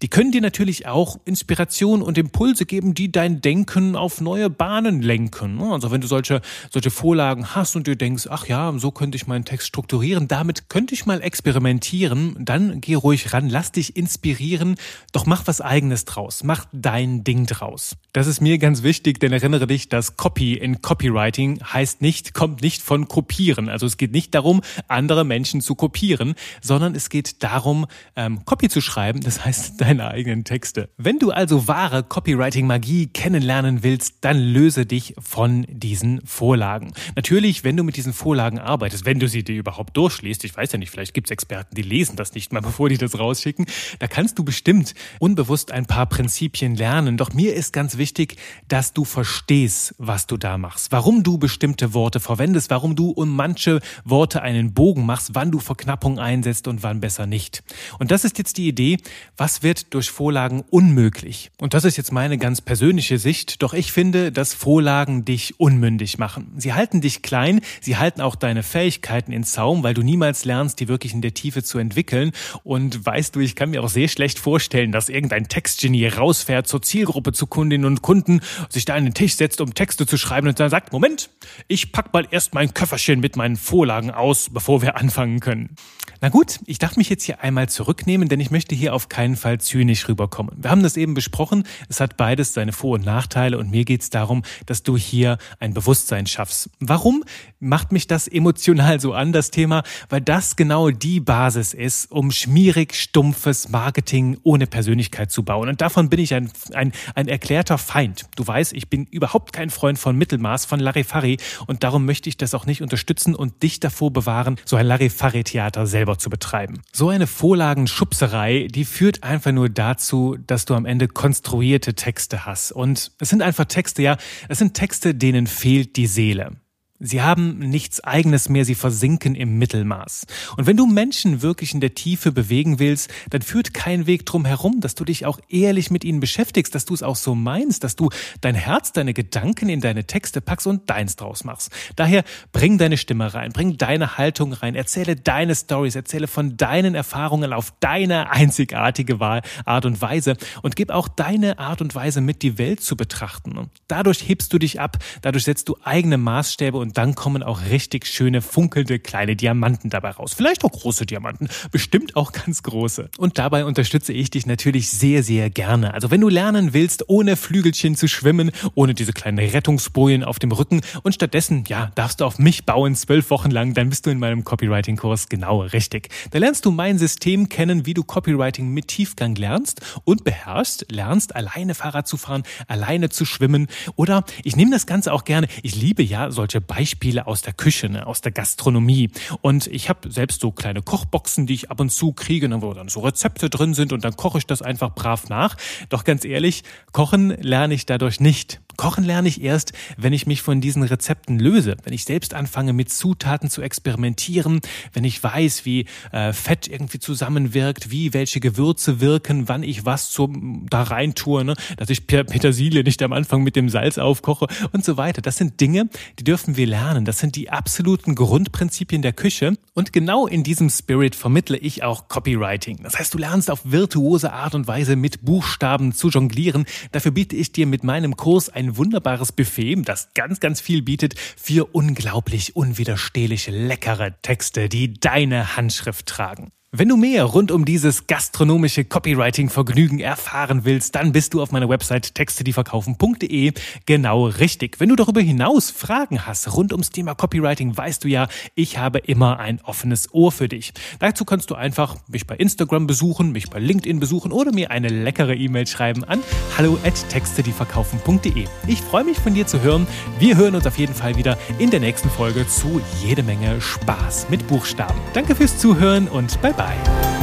Die 0.00 0.08
können 0.08 0.30
dir 0.30 0.40
natürlich 0.40 0.86
auch 0.86 1.18
Inspiration 1.24 2.02
und 2.02 2.18
Impulse 2.18 2.66
geben, 2.66 2.94
die 2.94 3.10
dein 3.10 3.40
Denken 3.40 3.96
auf 3.96 4.20
neue 4.20 4.48
Bahnen 4.48 5.02
lenken. 5.02 5.60
Also, 5.60 5.90
wenn 5.90 6.00
du 6.00 6.06
solche, 6.06 6.40
solche 6.70 6.90
Vorlagen 6.90 7.56
hast 7.56 7.74
und 7.74 7.88
dir 7.88 7.96
denkst, 7.96 8.28
ach 8.30 8.46
ja, 8.46 8.72
so 8.76 8.92
können 8.92 9.07
könnte 9.08 9.16
ich 9.16 9.26
meinen 9.26 9.46
Text 9.46 9.68
strukturieren, 9.68 10.28
damit 10.28 10.68
könnte 10.68 10.92
ich 10.92 11.06
mal 11.06 11.22
experimentieren, 11.22 12.36
dann 12.38 12.82
geh 12.82 12.92
ruhig 12.92 13.32
ran, 13.32 13.48
lass 13.48 13.72
dich 13.72 13.96
inspirieren, 13.96 14.76
doch 15.12 15.24
mach 15.24 15.46
was 15.46 15.62
eigenes 15.62 16.04
draus, 16.04 16.44
mach 16.44 16.66
dein 16.74 17.24
Ding 17.24 17.46
draus. 17.46 17.96
Das 18.12 18.26
ist 18.26 18.42
mir 18.42 18.58
ganz 18.58 18.82
wichtig, 18.82 19.18
denn 19.18 19.32
erinnere 19.32 19.66
dich, 19.66 19.88
dass 19.88 20.18
Copy 20.18 20.52
in 20.52 20.82
Copywriting 20.82 21.60
heißt 21.62 22.02
nicht, 22.02 22.34
kommt 22.34 22.60
nicht 22.60 22.82
von 22.82 23.08
kopieren. 23.08 23.70
Also 23.70 23.86
es 23.86 23.96
geht 23.96 24.12
nicht 24.12 24.34
darum, 24.34 24.60
andere 24.88 25.24
Menschen 25.24 25.62
zu 25.62 25.74
kopieren, 25.74 26.34
sondern 26.60 26.94
es 26.94 27.08
geht 27.08 27.42
darum, 27.42 27.86
ähm, 28.14 28.44
Copy 28.44 28.68
zu 28.68 28.82
schreiben, 28.82 29.20
das 29.20 29.42
heißt 29.42 29.74
deine 29.80 30.08
eigenen 30.08 30.44
Texte. 30.44 30.90
Wenn 30.98 31.18
du 31.18 31.30
also 31.30 31.66
wahre 31.66 32.02
Copywriting-Magie 32.02 33.06
kennenlernen 33.06 33.82
willst, 33.82 34.16
dann 34.20 34.38
löse 34.38 34.84
dich 34.84 35.14
von 35.18 35.64
diesen 35.70 36.20
Vorlagen. 36.26 36.92
Natürlich, 37.16 37.64
wenn 37.64 37.76
du 37.76 37.84
mit 37.84 37.96
diesen 37.96 38.12
Vorlagen 38.12 38.58
arbeitest, 38.58 38.97
wenn 39.04 39.18
du 39.18 39.28
sie 39.28 39.42
dir 39.42 39.56
überhaupt 39.56 39.96
durchliest, 39.96 40.44
ich 40.44 40.56
weiß 40.56 40.72
ja 40.72 40.78
nicht, 40.78 40.90
vielleicht 40.90 41.14
gibt 41.14 41.28
es 41.28 41.30
Experten, 41.30 41.74
die 41.74 41.82
lesen 41.82 42.16
das 42.16 42.34
nicht 42.34 42.52
mal, 42.52 42.60
bevor 42.68 42.88
die 42.88 42.98
das 42.98 43.18
rausschicken, 43.18 43.66
da 43.98 44.06
kannst 44.06 44.38
du 44.38 44.44
bestimmt 44.44 44.94
unbewusst 45.18 45.72
ein 45.72 45.86
paar 45.86 46.06
Prinzipien 46.06 46.74
lernen. 46.74 47.16
Doch 47.16 47.32
mir 47.32 47.54
ist 47.54 47.72
ganz 47.72 47.98
wichtig, 47.98 48.36
dass 48.68 48.92
du 48.92 49.04
verstehst, 49.04 49.94
was 49.98 50.26
du 50.26 50.36
da 50.36 50.58
machst, 50.58 50.92
warum 50.92 51.22
du 51.22 51.38
bestimmte 51.38 51.94
Worte 51.94 52.20
verwendest, 52.20 52.70
warum 52.70 52.96
du 52.96 53.10
um 53.10 53.34
manche 53.34 53.80
Worte 54.04 54.42
einen 54.42 54.74
Bogen 54.74 55.06
machst, 55.06 55.30
wann 55.34 55.50
du 55.50 55.58
Verknappung 55.58 56.18
einsetzt 56.18 56.68
und 56.68 56.82
wann 56.82 57.00
besser 57.00 57.26
nicht. 57.26 57.62
Und 57.98 58.10
das 58.10 58.24
ist 58.24 58.38
jetzt 58.38 58.58
die 58.58 58.68
Idee, 58.68 58.98
was 59.36 59.62
wird 59.62 59.94
durch 59.94 60.10
Vorlagen 60.10 60.64
unmöglich? 60.70 61.50
Und 61.60 61.74
das 61.74 61.84
ist 61.84 61.96
jetzt 61.96 62.12
meine 62.12 62.38
ganz 62.38 62.60
persönliche 62.60 63.18
Sicht, 63.18 63.62
doch 63.62 63.74
ich 63.74 63.92
finde, 63.92 64.32
dass 64.32 64.54
Vorlagen 64.54 65.24
dich 65.24 65.58
unmündig 65.60 66.18
machen. 66.18 66.52
Sie 66.56 66.74
halten 66.74 67.00
dich 67.00 67.22
klein, 67.22 67.60
sie 67.80 67.96
halten 67.96 68.20
auch 68.20 68.36
deine 68.36 68.62
Fähigkeiten 68.62 68.87
in 69.28 69.44
Zaum, 69.44 69.82
weil 69.82 69.94
du 69.94 70.02
niemals 70.02 70.44
lernst, 70.44 70.80
die 70.80 70.88
wirklich 70.88 71.12
in 71.12 71.20
der 71.20 71.34
Tiefe 71.34 71.62
zu 71.62 71.78
entwickeln. 71.78 72.32
Und 72.64 73.04
weißt 73.04 73.34
du, 73.34 73.40
ich 73.40 73.54
kann 73.54 73.70
mir 73.70 73.82
auch 73.82 73.88
sehr 73.88 74.08
schlecht 74.08 74.38
vorstellen, 74.38 74.92
dass 74.92 75.08
irgendein 75.08 75.48
Textgenie 75.48 76.06
rausfährt 76.06 76.66
zur 76.66 76.82
Zielgruppe, 76.82 77.32
zu 77.32 77.46
Kundinnen 77.46 77.86
und 77.86 78.02
Kunden, 78.02 78.40
sich 78.68 78.84
da 78.84 78.94
an 78.94 79.04
den 79.04 79.14
Tisch 79.14 79.36
setzt, 79.36 79.60
um 79.60 79.74
Texte 79.74 80.06
zu 80.06 80.16
schreiben 80.16 80.48
und 80.48 80.58
dann 80.60 80.70
sagt, 80.70 80.92
Moment, 80.92 81.30
ich 81.66 81.92
pack 81.92 82.12
mal 82.12 82.26
erst 82.30 82.54
mein 82.54 82.74
Köfferchen 82.74 83.20
mit 83.20 83.36
meinen 83.36 83.56
Vorlagen 83.56 84.10
aus, 84.10 84.50
bevor 84.50 84.82
wir 84.82 84.96
anfangen 84.96 85.40
können. 85.40 85.76
Na 86.20 86.30
gut, 86.30 86.58
ich 86.66 86.78
darf 86.78 86.96
mich 86.96 87.08
jetzt 87.10 87.22
hier 87.22 87.42
einmal 87.42 87.68
zurücknehmen, 87.68 88.28
denn 88.28 88.40
ich 88.40 88.50
möchte 88.50 88.74
hier 88.74 88.92
auf 88.92 89.08
keinen 89.08 89.36
Fall 89.36 89.60
zynisch 89.60 90.08
rüberkommen. 90.08 90.56
Wir 90.58 90.70
haben 90.70 90.82
das 90.82 90.96
eben 90.96 91.14
besprochen, 91.14 91.62
es 91.88 92.00
hat 92.00 92.16
beides 92.16 92.54
seine 92.54 92.72
Vor- 92.72 92.94
und 92.94 93.04
Nachteile 93.04 93.56
und 93.56 93.70
mir 93.70 93.84
geht 93.84 94.02
es 94.02 94.10
darum, 94.10 94.42
dass 94.66 94.82
du 94.82 94.96
hier 94.96 95.38
ein 95.60 95.74
Bewusstsein 95.74 96.26
schaffst. 96.26 96.70
Warum 96.80 97.22
macht 97.60 97.92
mich 97.92 98.08
das 98.08 98.26
emotional 98.26 98.77
so 98.98 99.12
an, 99.12 99.32
das 99.32 99.50
Thema? 99.50 99.82
Weil 100.08 100.20
das 100.20 100.56
genau 100.56 100.90
die 100.90 101.20
Basis 101.20 101.74
ist, 101.74 102.10
um 102.10 102.30
schmierig, 102.30 102.94
stumpfes 102.94 103.68
Marketing 103.68 104.38
ohne 104.42 104.66
Persönlichkeit 104.66 105.30
zu 105.30 105.42
bauen. 105.42 105.68
Und 105.68 105.80
davon 105.80 106.08
bin 106.08 106.20
ich 106.20 106.34
ein, 106.34 106.50
ein, 106.74 106.92
ein 107.14 107.28
erklärter 107.28 107.78
Feind. 107.78 108.26
Du 108.36 108.46
weißt, 108.46 108.72
ich 108.72 108.88
bin 108.88 109.04
überhaupt 109.04 109.52
kein 109.52 109.70
Freund 109.70 109.98
von 109.98 110.16
Mittelmaß, 110.16 110.64
von 110.64 110.80
Larifari 110.80 111.38
und 111.66 111.84
darum 111.84 112.04
möchte 112.04 112.28
ich 112.28 112.36
das 112.36 112.54
auch 112.54 112.66
nicht 112.66 112.82
unterstützen 112.82 113.34
und 113.34 113.62
dich 113.62 113.80
davor 113.80 114.12
bewahren, 114.12 114.56
so 114.64 114.76
ein 114.76 114.86
Larifari-Theater 114.86 115.86
selber 115.86 116.18
zu 116.18 116.30
betreiben. 116.30 116.82
So 116.92 117.08
eine 117.08 117.26
Vorlagenschubserei, 117.26 118.68
die 118.70 118.84
führt 118.84 119.22
einfach 119.22 119.52
nur 119.52 119.68
dazu, 119.68 120.36
dass 120.46 120.64
du 120.64 120.74
am 120.74 120.86
Ende 120.86 121.08
konstruierte 121.08 121.94
Texte 121.94 122.46
hast. 122.46 122.72
Und 122.72 123.12
es 123.18 123.28
sind 123.28 123.42
einfach 123.42 123.66
Texte, 123.66 124.02
ja, 124.02 124.16
es 124.48 124.58
sind 124.58 124.74
Texte, 124.74 125.14
denen 125.14 125.46
fehlt 125.46 125.96
die 125.96 126.06
Seele. 126.06 126.56
Sie 127.00 127.22
haben 127.22 127.58
nichts 127.58 128.02
eigenes 128.02 128.48
mehr, 128.48 128.64
sie 128.64 128.74
versinken 128.74 129.36
im 129.36 129.56
Mittelmaß. 129.58 130.26
Und 130.56 130.66
wenn 130.66 130.76
du 130.76 130.86
Menschen 130.86 131.42
wirklich 131.42 131.72
in 131.72 131.80
der 131.80 131.94
Tiefe 131.94 132.32
bewegen 132.32 132.80
willst, 132.80 133.08
dann 133.30 133.42
führt 133.42 133.72
kein 133.72 134.08
Weg 134.08 134.26
drum 134.26 134.44
herum, 134.44 134.80
dass 134.80 134.96
du 134.96 135.04
dich 135.04 135.24
auch 135.24 135.38
ehrlich 135.48 135.92
mit 135.92 136.02
ihnen 136.02 136.18
beschäftigst, 136.18 136.74
dass 136.74 136.86
du 136.86 136.94
es 136.94 137.04
auch 137.04 137.14
so 137.14 137.36
meinst, 137.36 137.84
dass 137.84 137.94
du 137.94 138.10
dein 138.40 138.56
Herz, 138.56 138.92
deine 138.92 139.14
Gedanken 139.14 139.68
in 139.68 139.80
deine 139.80 140.06
Texte 140.06 140.40
packst 140.40 140.66
und 140.66 140.90
deins 140.90 141.14
draus 141.14 141.44
machst. 141.44 141.70
Daher 141.94 142.24
bring 142.50 142.78
deine 142.78 142.96
Stimme 142.96 143.32
rein, 143.32 143.52
bring 143.52 143.76
deine 143.78 144.18
Haltung 144.18 144.52
rein, 144.52 144.74
erzähle 144.74 145.14
deine 145.14 145.54
Stories, 145.54 145.94
erzähle 145.94 146.26
von 146.26 146.56
deinen 146.56 146.96
Erfahrungen 146.96 147.52
auf 147.52 147.72
deine 147.78 148.30
einzigartige 148.30 149.20
Art 149.20 149.86
und 149.86 150.02
Weise 150.02 150.36
und 150.62 150.74
gib 150.74 150.90
auch 150.90 151.06
deine 151.06 151.60
Art 151.60 151.80
und 151.80 151.94
Weise 151.94 152.20
mit, 152.20 152.42
die 152.42 152.58
Welt 152.58 152.80
zu 152.80 152.96
betrachten. 152.96 153.70
dadurch 153.86 154.28
hebst 154.28 154.52
du 154.52 154.58
dich 154.58 154.80
ab, 154.80 154.98
dadurch 155.22 155.44
setzt 155.44 155.68
du 155.68 155.76
eigene 155.82 156.18
Maßstäbe 156.18 156.76
und 156.76 156.87
dann 156.96 157.14
kommen 157.14 157.42
auch 157.42 157.62
richtig 157.70 158.06
schöne 158.06 158.40
funkelnde 158.40 158.98
kleine 158.98 159.36
Diamanten 159.36 159.90
dabei 159.90 160.10
raus. 160.10 160.34
Vielleicht 160.34 160.64
auch 160.64 160.72
große 160.72 161.06
Diamanten, 161.06 161.48
bestimmt 161.70 162.16
auch 162.16 162.32
ganz 162.32 162.62
große. 162.62 163.10
Und 163.18 163.38
dabei 163.38 163.64
unterstütze 163.64 164.12
ich 164.12 164.30
dich 164.30 164.46
natürlich 164.46 164.90
sehr, 164.90 165.22
sehr 165.22 165.50
gerne. 165.50 165.94
Also 165.94 166.10
wenn 166.10 166.20
du 166.20 166.28
lernen 166.28 166.72
willst, 166.72 167.08
ohne 167.08 167.36
Flügelchen 167.36 167.96
zu 167.96 168.08
schwimmen, 168.08 168.50
ohne 168.74 168.94
diese 168.94 169.12
kleinen 169.12 169.38
Rettungsbojen 169.38 170.24
auf 170.24 170.38
dem 170.38 170.52
Rücken 170.52 170.80
und 171.02 171.14
stattdessen, 171.14 171.64
ja, 171.68 171.90
darfst 171.94 172.20
du 172.20 172.24
auf 172.24 172.38
mich 172.38 172.64
bauen, 172.64 172.94
zwölf 172.94 173.30
Wochen 173.30 173.50
lang, 173.50 173.74
dann 173.74 173.90
bist 173.90 174.06
du 174.06 174.10
in 174.10 174.18
meinem 174.18 174.44
Copywriting-Kurs 174.44 175.28
genau 175.28 175.62
richtig. 175.62 176.08
Da 176.30 176.38
lernst 176.38 176.64
du 176.64 176.70
mein 176.70 176.98
System 176.98 177.48
kennen, 177.48 177.86
wie 177.86 177.94
du 177.94 178.04
Copywriting 178.04 178.68
mit 178.72 178.88
Tiefgang 178.88 179.34
lernst 179.34 179.80
und 180.04 180.24
beherrschst, 180.24 180.86
lernst 180.90 181.36
alleine 181.36 181.74
Fahrrad 181.74 182.08
zu 182.08 182.16
fahren, 182.16 182.42
alleine 182.66 183.08
zu 183.08 183.24
schwimmen 183.24 183.66
oder 183.96 184.24
ich 184.44 184.56
nehme 184.56 184.70
das 184.70 184.86
Ganze 184.86 185.12
auch 185.12 185.24
gerne, 185.24 185.48
ich 185.62 185.76
liebe 185.76 186.02
ja 186.02 186.30
solche 186.30 186.60
Beispiele 186.60 186.77
aus 187.26 187.42
der 187.42 187.52
Küche, 187.52 187.88
ne, 187.88 188.06
aus 188.06 188.20
der 188.20 188.32
Gastronomie. 188.32 189.10
Und 189.40 189.66
ich 189.66 189.88
habe 189.88 190.10
selbst 190.10 190.40
so 190.40 190.52
kleine 190.52 190.82
Kochboxen, 190.82 191.46
die 191.46 191.54
ich 191.54 191.70
ab 191.70 191.80
und 191.80 191.90
zu 191.90 192.12
kriege, 192.12 192.48
ne, 192.48 192.62
wo 192.62 192.72
dann 192.72 192.88
so 192.88 193.00
Rezepte 193.00 193.50
drin 193.50 193.74
sind 193.74 193.92
und 193.92 194.04
dann 194.04 194.16
koche 194.16 194.38
ich 194.38 194.46
das 194.46 194.62
einfach 194.62 194.94
brav 194.94 195.28
nach. 195.28 195.56
Doch 195.88 196.04
ganz 196.04 196.24
ehrlich, 196.24 196.62
kochen 196.92 197.30
lerne 197.30 197.74
ich 197.74 197.86
dadurch 197.86 198.20
nicht. 198.20 198.60
Kochen 198.78 199.02
lerne 199.02 199.26
ich 199.26 199.42
erst, 199.42 199.72
wenn 199.96 200.12
ich 200.12 200.28
mich 200.28 200.40
von 200.40 200.60
diesen 200.60 200.84
Rezepten 200.84 201.40
löse, 201.40 201.76
wenn 201.82 201.92
ich 201.92 202.04
selbst 202.04 202.32
anfange 202.32 202.72
mit 202.72 202.90
Zutaten 202.90 203.50
zu 203.50 203.60
experimentieren, 203.60 204.60
wenn 204.92 205.02
ich 205.02 205.20
weiß, 205.20 205.64
wie 205.64 205.86
äh, 206.12 206.32
Fett 206.32 206.68
irgendwie 206.68 207.00
zusammenwirkt, 207.00 207.90
wie 207.90 208.14
welche 208.14 208.38
Gewürze 208.38 209.00
wirken, 209.00 209.48
wann 209.48 209.64
ich 209.64 209.84
was 209.84 210.10
zum 210.10 210.66
da 210.70 210.84
rein 210.84 211.16
tue, 211.16 211.44
ne? 211.44 211.56
dass 211.76 211.90
ich 211.90 212.06
Petersilie 212.06 212.84
nicht 212.84 213.02
am 213.02 213.12
Anfang 213.12 213.42
mit 213.42 213.56
dem 213.56 213.68
Salz 213.68 213.98
aufkoche 213.98 214.46
und 214.70 214.84
so 214.84 214.96
weiter. 214.96 215.22
Das 215.22 215.36
sind 215.36 215.60
Dinge, 215.60 215.88
die 216.20 216.24
dürfen 216.24 216.56
wir 216.56 216.68
lernen. 216.68 217.04
Das 217.04 217.18
sind 217.18 217.34
die 217.34 217.50
absoluten 217.50 218.14
Grundprinzipien 218.14 219.02
der 219.02 219.12
Küche 219.12 219.54
und 219.74 219.92
genau 219.92 220.28
in 220.28 220.44
diesem 220.44 220.70
Spirit 220.70 221.16
vermittle 221.16 221.56
ich 221.56 221.82
auch 221.82 222.06
Copywriting. 222.06 222.84
Das 222.84 222.96
heißt, 222.96 223.12
du 223.12 223.18
lernst 223.18 223.50
auf 223.50 223.62
virtuose 223.64 224.32
Art 224.32 224.54
und 224.54 224.68
Weise 224.68 224.94
mit 224.94 225.24
Buchstaben 225.24 225.92
zu 225.92 226.10
jonglieren. 226.10 226.64
Dafür 226.92 227.10
biete 227.10 227.34
ich 227.34 227.50
dir 227.50 227.66
mit 227.66 227.82
meinem 227.82 228.16
Kurs 228.16 228.48
ein 228.48 228.67
ein 228.68 228.76
wunderbares 228.76 229.32
Buffet, 229.32 229.76
das 229.84 230.12
ganz, 230.14 230.40
ganz 230.40 230.60
viel 230.60 230.82
bietet 230.82 231.18
für 231.18 231.66
unglaublich 231.72 232.54
unwiderstehliche, 232.54 233.50
leckere 233.50 234.20
Texte, 234.22 234.68
die 234.68 234.94
deine 234.94 235.56
Handschrift 235.56 236.06
tragen. 236.06 236.52
Wenn 236.70 236.90
du 236.90 236.98
mehr 236.98 237.24
rund 237.24 237.50
um 237.50 237.64
dieses 237.64 238.08
gastronomische 238.08 238.84
Copywriting-Vergnügen 238.84 240.00
erfahren 240.00 240.66
willst, 240.66 240.94
dann 240.96 241.12
bist 241.12 241.32
du 241.32 241.40
auf 241.40 241.50
meiner 241.50 241.70
Website 241.70 242.14
textedieverkaufen.de 242.14 243.54
genau 243.86 244.26
richtig. 244.26 244.78
Wenn 244.78 244.90
du 244.90 244.96
darüber 244.96 245.22
hinaus 245.22 245.70
Fragen 245.70 246.26
hast 246.26 246.54
rund 246.54 246.72
ums 246.72 246.90
Thema 246.90 247.14
Copywriting, 247.14 247.74
weißt 247.74 248.04
du 248.04 248.08
ja, 248.08 248.28
ich 248.54 248.76
habe 248.76 248.98
immer 248.98 249.40
ein 249.40 249.62
offenes 249.62 250.12
Ohr 250.12 250.30
für 250.30 250.46
dich. 250.46 250.74
Dazu 250.98 251.24
kannst 251.24 251.48
du 251.48 251.54
einfach 251.54 251.96
mich 252.06 252.26
bei 252.26 252.36
Instagram 252.36 252.86
besuchen, 252.86 253.32
mich 253.32 253.48
bei 253.48 253.60
LinkedIn 253.60 253.98
besuchen 253.98 254.30
oder 254.30 254.52
mir 254.52 254.70
eine 254.70 254.88
leckere 254.88 255.36
E-Mail 255.36 255.66
schreiben 255.66 256.04
an 256.04 256.22
hallo 256.58 256.78
at 256.84 257.08
textedieverkaufen.de. 257.08 258.44
Ich 258.66 258.82
freue 258.82 259.04
mich 259.04 259.18
von 259.18 259.32
dir 259.32 259.46
zu 259.46 259.62
hören. 259.62 259.86
Wir 260.18 260.36
hören 260.36 260.54
uns 260.54 260.66
auf 260.66 260.76
jeden 260.76 260.94
Fall 260.94 261.16
wieder 261.16 261.38
in 261.58 261.70
der 261.70 261.80
nächsten 261.80 262.10
Folge 262.10 262.46
zu 262.46 262.82
jede 263.02 263.22
Menge 263.22 263.58
Spaß 263.58 264.26
mit 264.28 264.46
Buchstaben. 264.46 265.00
Danke 265.14 265.34
fürs 265.34 265.56
Zuhören 265.56 266.08
und 266.08 266.38
bye 266.42 266.57
bye. 266.58 267.17